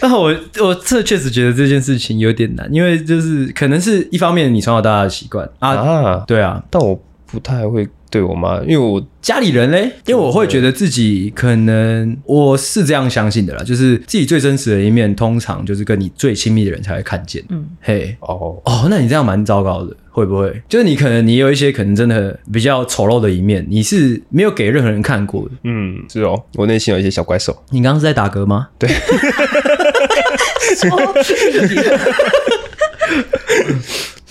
[0.00, 7.86] 那 我我这确实觉得这件事情有点难，因为就是可能是一方面你从小到大的习惯啊，啊，对啊，但我不太会
[8.16, 17.44] 对我妈，因为我家里人嘞，因为我会觉得自己可能我是这样相信的啦，就是自己最真实的一面，通常就是跟你最亲密的人才会看见。
[17.50, 20.62] 嗯，嘿，哦哦，那你这样蛮糟糕的，会不会？
[20.66, 25.50] 就是你可能你有一些可能真的比较丑陋的一面，你是没有给任何人看过的。
[25.64, 27.54] 嗯，是哦，我内心有一些小怪兽。
[27.68, 28.68] 你刚刚是在打嗝吗？
[28.78, 28.88] 对。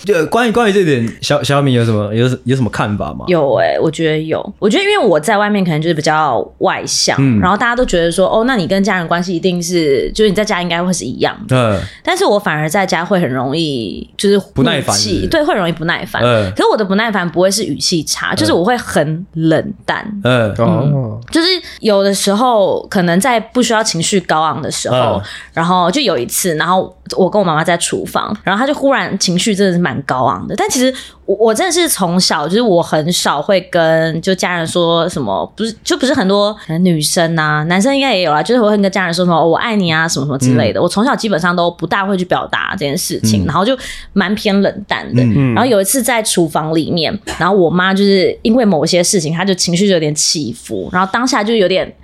[0.06, 3.24] 就关于关于这点，小小米有什么有有什么看法吗？
[3.26, 4.36] 有哎、欸，我觉得有。
[4.60, 11.56] 我觉得因为我在外面可能就是比较外向，嗯、然后大家都觉得说，哦，那你跟家人关系一定是，就是你在家应该会是一样的。
[11.56, 11.82] 嗯。
[12.04, 14.96] 但是我反而在家会很容易就是不耐烦，
[15.28, 16.22] 对，会容易不耐烦。
[16.22, 16.48] 嗯。
[16.52, 20.06] 可是我的不耐烦不会是语气差，就是我会很冷淡。
[20.22, 20.54] 嗯。
[20.58, 21.20] 哦。
[21.32, 21.48] 就是
[21.80, 25.22] 有的时候可能在不需要情绪高昂的时候，嗯、
[25.54, 29.95] 然后就有一次，然后我跟我妈妈在厨房，然后她就忽然情绪真的是蛮。
[30.02, 30.92] 高昂的，但其实
[31.24, 40.80] 我我真的是从小就是我很少会跟就家人说什么，不是就不是很多女生啊，男生应该也有啦，就是我会跟家人说什么、哦、我爱你啊什么什么之类的。
[40.80, 43.76] 嗯、我从小基本上都不大会去表达这件事情，嗯、然后就
[44.12, 45.22] 蛮偏冷淡的。
[45.22, 51.94] 嗯、然后有一次在厨房里面，然后我妈就是因为某些事情，她就情绪就有点起伏，然后当下就有点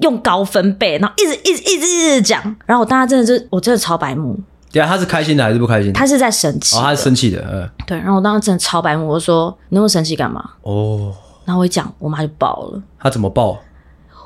[0.00, 4.38] 用高分贝，然后一直一直一直一直讲，然后我当时真的就我真的超白目。
[4.74, 5.92] 对啊，他是开心的还是不开心？
[5.92, 6.76] 他是在生气。
[6.76, 7.40] 哦，他是生气的。
[7.48, 7.96] 嗯，对。
[7.96, 11.14] 然后我当时真的超白目，我说：“你那么生气干嘛？”哦。
[11.44, 12.82] 然后我一讲，我妈就爆了。
[12.98, 13.56] 他怎么爆？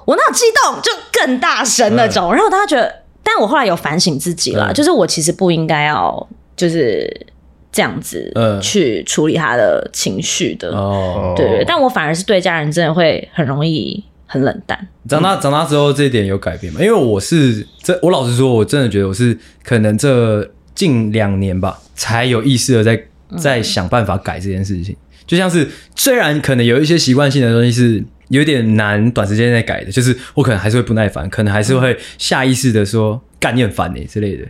[0.07, 2.31] 我那种激动就更大声那种。
[2.31, 2.91] 嗯、然后大家觉得，
[3.23, 6.27] 但我后来有反省自己了，嗯、就是我其实不应该要
[6.57, 7.27] 就是
[7.71, 8.33] 这样子
[8.63, 10.71] 去处理他的情绪的。
[10.71, 11.35] 哦、嗯。
[11.37, 11.65] 对对。
[11.67, 14.03] 但我反而是对家人真的会很容易。
[14.29, 14.79] 很冷淡。
[15.09, 16.79] 长大长大之后，这一点有改变吗？
[16.81, 23.03] 因为我是这，我老实说，我真的觉得我是可能这近两年吧，才有意识的在
[23.37, 24.95] 在想办法改这件事情。
[25.27, 25.67] 就像是
[25.97, 34.45] 虽然可能有一些习惯性的东西是有点难短时间内改的，就是我可能还是会不耐烦，可能还是会下意识的说“干你很烦欸”之类的，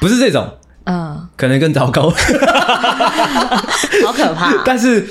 [0.00, 0.52] 不是这种，
[0.84, 2.10] 嗯，可能更糟糕，
[4.04, 4.52] 好可怕。
[4.66, 5.06] 但是。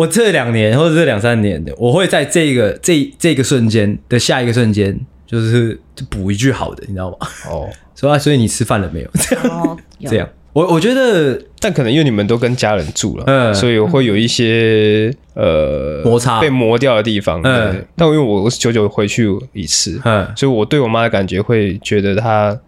[0.00, 7.16] 我这两年或者这两三年的，我会在这个这这个瞬间的下一个瞬间，就是就补一句好的，你知道吗？
[7.50, 9.10] 哦， 所以所以你吃饭了没有？
[9.14, 9.76] 这样、哦、
[10.06, 10.28] 这样。
[10.52, 17.84] 我我觉得，但可能因为你们都跟家人住了，嗯，所以会有一些呃摩擦被磨掉的地方，嗯。
[17.94, 22.58] 但因为我我是久久回去一次，嗯，所以我对我妈的感觉会觉得她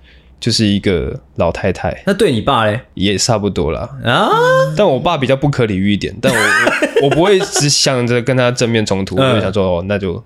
[0.42, 2.02] 就是一个老太太。
[2.04, 3.88] 那对你爸嘞，也差不多啦。
[4.04, 4.28] 啊。
[4.76, 6.38] 但我爸比较不可理喻一点，但我
[7.02, 10.22] 我， 我不会只想着跟他正面冲突，我就想说哦，那就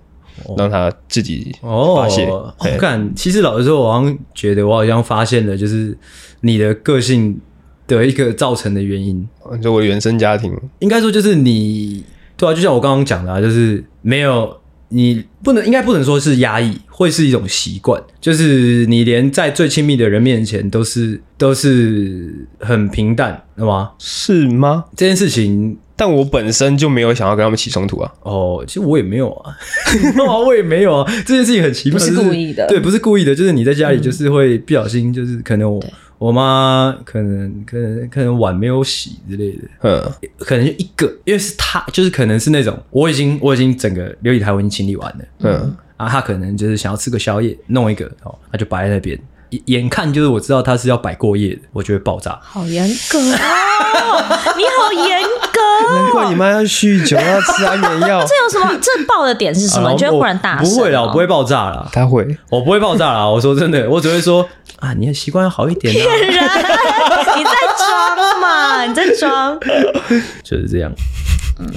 [0.57, 2.25] 让他自己发泄。
[2.27, 5.95] 我看，其实老实说，我好像觉得我好像发现了，就是
[6.41, 7.39] 你的个性。
[7.87, 9.25] 的一个造成的原因，
[9.61, 12.03] 就我原生家庭，应该说就是你，
[12.35, 14.53] 对啊，就像我刚刚讲的啊，就是没有
[14.89, 23.91] 你不能，应该不能说是压抑，会是一种习惯，就是你连在最亲密的人面前都是都是很平淡，对吗？
[23.99, 24.85] 是吗？
[24.95, 28.13] 这件事情，但我本身就没有想要跟他们起冲突啊。
[28.21, 29.55] 哦，其实我也没有啊，
[30.45, 31.11] 我也没有啊。
[31.25, 35.83] 这件事情很奇怪，不是故意的，对，不是故意的，就是你在家里就是会不小心，就是可能我。
[36.17, 49.19] 我妈可能可能可能碗没有洗之类的，嗯，可能就一个，因为是她，就是可能是那种我已经我已经整个琉璃台我已经清理完了，嗯，啊，她可能就是想要吃个宵夜，弄一个哦，她就摆在那边，
[49.65, 52.39] 眼看就是我知道他是要摆过夜的，我就会爆炸。
[52.41, 54.23] 好严格哦，
[54.57, 58.25] 你好严格，难怪你妈要酗酒要吃安眠药。
[58.25, 58.79] 这有什么？
[58.81, 59.91] 这爆的点是什么？
[59.91, 60.73] 你觉得忽然大声？
[60.73, 61.87] 不会啦，我不会爆炸啦。
[61.91, 63.27] 他会，我不会爆炸啦。
[63.27, 64.47] 我说真的，我只会说。
[64.79, 65.91] 啊，你的习惯要好一点。
[65.91, 66.29] 骗人！
[66.33, 68.85] 你在装嘛？
[68.85, 69.59] 你在装？
[70.43, 70.91] 就是这样。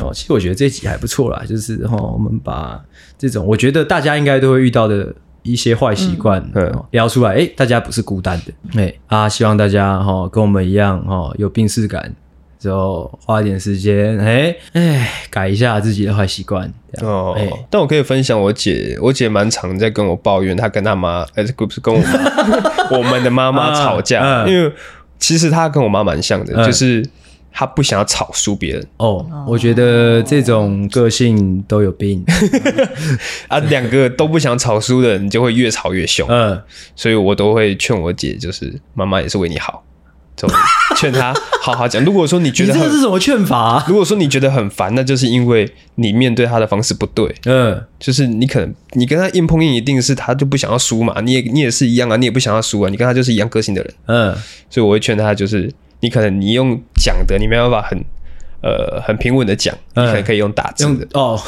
[0.00, 2.78] 哦，其实我觉得这集还不错啦，就是哈，我们把
[3.16, 12.14] 这种我觉得大家应该都会遇到的一些坏习惯，嗯，聊出来，哎，大家不是孤单的，哎，啊，希望大家哈跟我们一样哈有病识感。
[12.58, 16.70] 之后花一点时间，哎哎，改一下自己的坏习惯
[17.00, 17.34] 哦。
[17.70, 22.08] 但我可以分享我姐，我姐蛮常在跟我抱怨，她跟她妈，哎，不是跟我妈，
[22.98, 24.20] 我们的妈妈吵架。
[24.20, 24.70] 啊、因为
[25.18, 27.02] 其实她跟我妈蛮像的，嗯、就是
[27.52, 28.86] 她不想要吵输别人。
[28.96, 32.24] 哦，我觉得这种个性都有病。
[33.48, 36.26] 啊，两个都不想吵输的人，就会越吵越凶。
[36.28, 36.60] 嗯，
[36.96, 39.84] 所以我都会劝我姐，就是妈妈也是为你好。
[40.96, 42.02] 劝她好好讲。
[42.02, 43.84] 如果说你觉得这是什么劝法啊？
[43.86, 47.30] 如果说你觉得很烦，那就是因为你面对他的方式不对。
[47.44, 51.20] 嗯，就是你可能你跟他硬碰硬，一定是他就不想要输嘛。
[51.20, 52.88] 你也你也是一样啊，你也不想要输啊。
[52.88, 53.94] 你跟他就是一样个性的人。
[54.06, 54.34] 嗯，
[54.70, 55.70] 所以我会劝他，就是
[56.00, 57.98] 你可能你用讲的，你没办法很
[58.62, 61.06] 呃很平稳的讲，你可能可以用打字的。
[61.14, 61.40] 哦，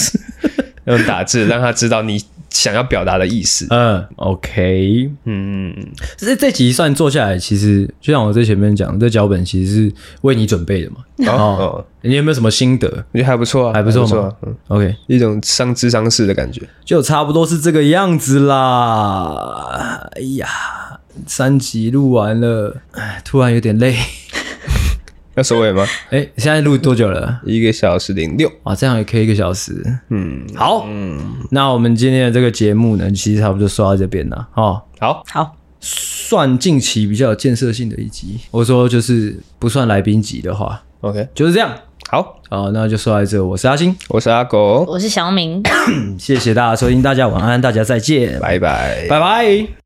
[0.86, 2.20] 用打字让他知道你。
[2.48, 5.74] 想要表达的意思，嗯，OK，嗯，
[6.16, 10.96] 这这集算做下来，其实就像我在前面讲，这脚本其实是为你准备的嘛。
[11.30, 11.84] 哦，哦。
[12.00, 12.88] 你有没有什么心得？
[13.12, 14.32] 我觉得还不错啊，还不错吗？
[14.42, 20.08] 嗯，OK，一种上智商式的感觉，就差不多是这个样子啦。
[20.12, 20.48] 哎呀，
[21.26, 23.96] 三集录完了，哎，突然有点累。
[25.36, 25.84] 要收尾吗？
[26.08, 27.42] 哎、欸，现在录多久了？
[27.44, 29.84] 一个小时零六啊，这样也可以一个小时。
[30.08, 31.18] 嗯，好，嗯，
[31.50, 34.48] 那我们今天的这个节目呢，其实差不多说到这边了。
[34.54, 38.40] 哦，好，好，算近期比较有建设性的一集。
[38.50, 41.70] 我说就是不算来宾集的话，OK，就是这样。
[42.08, 43.44] 好，好，那就说到这。
[43.44, 45.62] 我是阿星，我是阿狗，我是小明。
[46.18, 49.85] 谢谢大家收听，大家晚安，大家再见，拜拜，拜拜。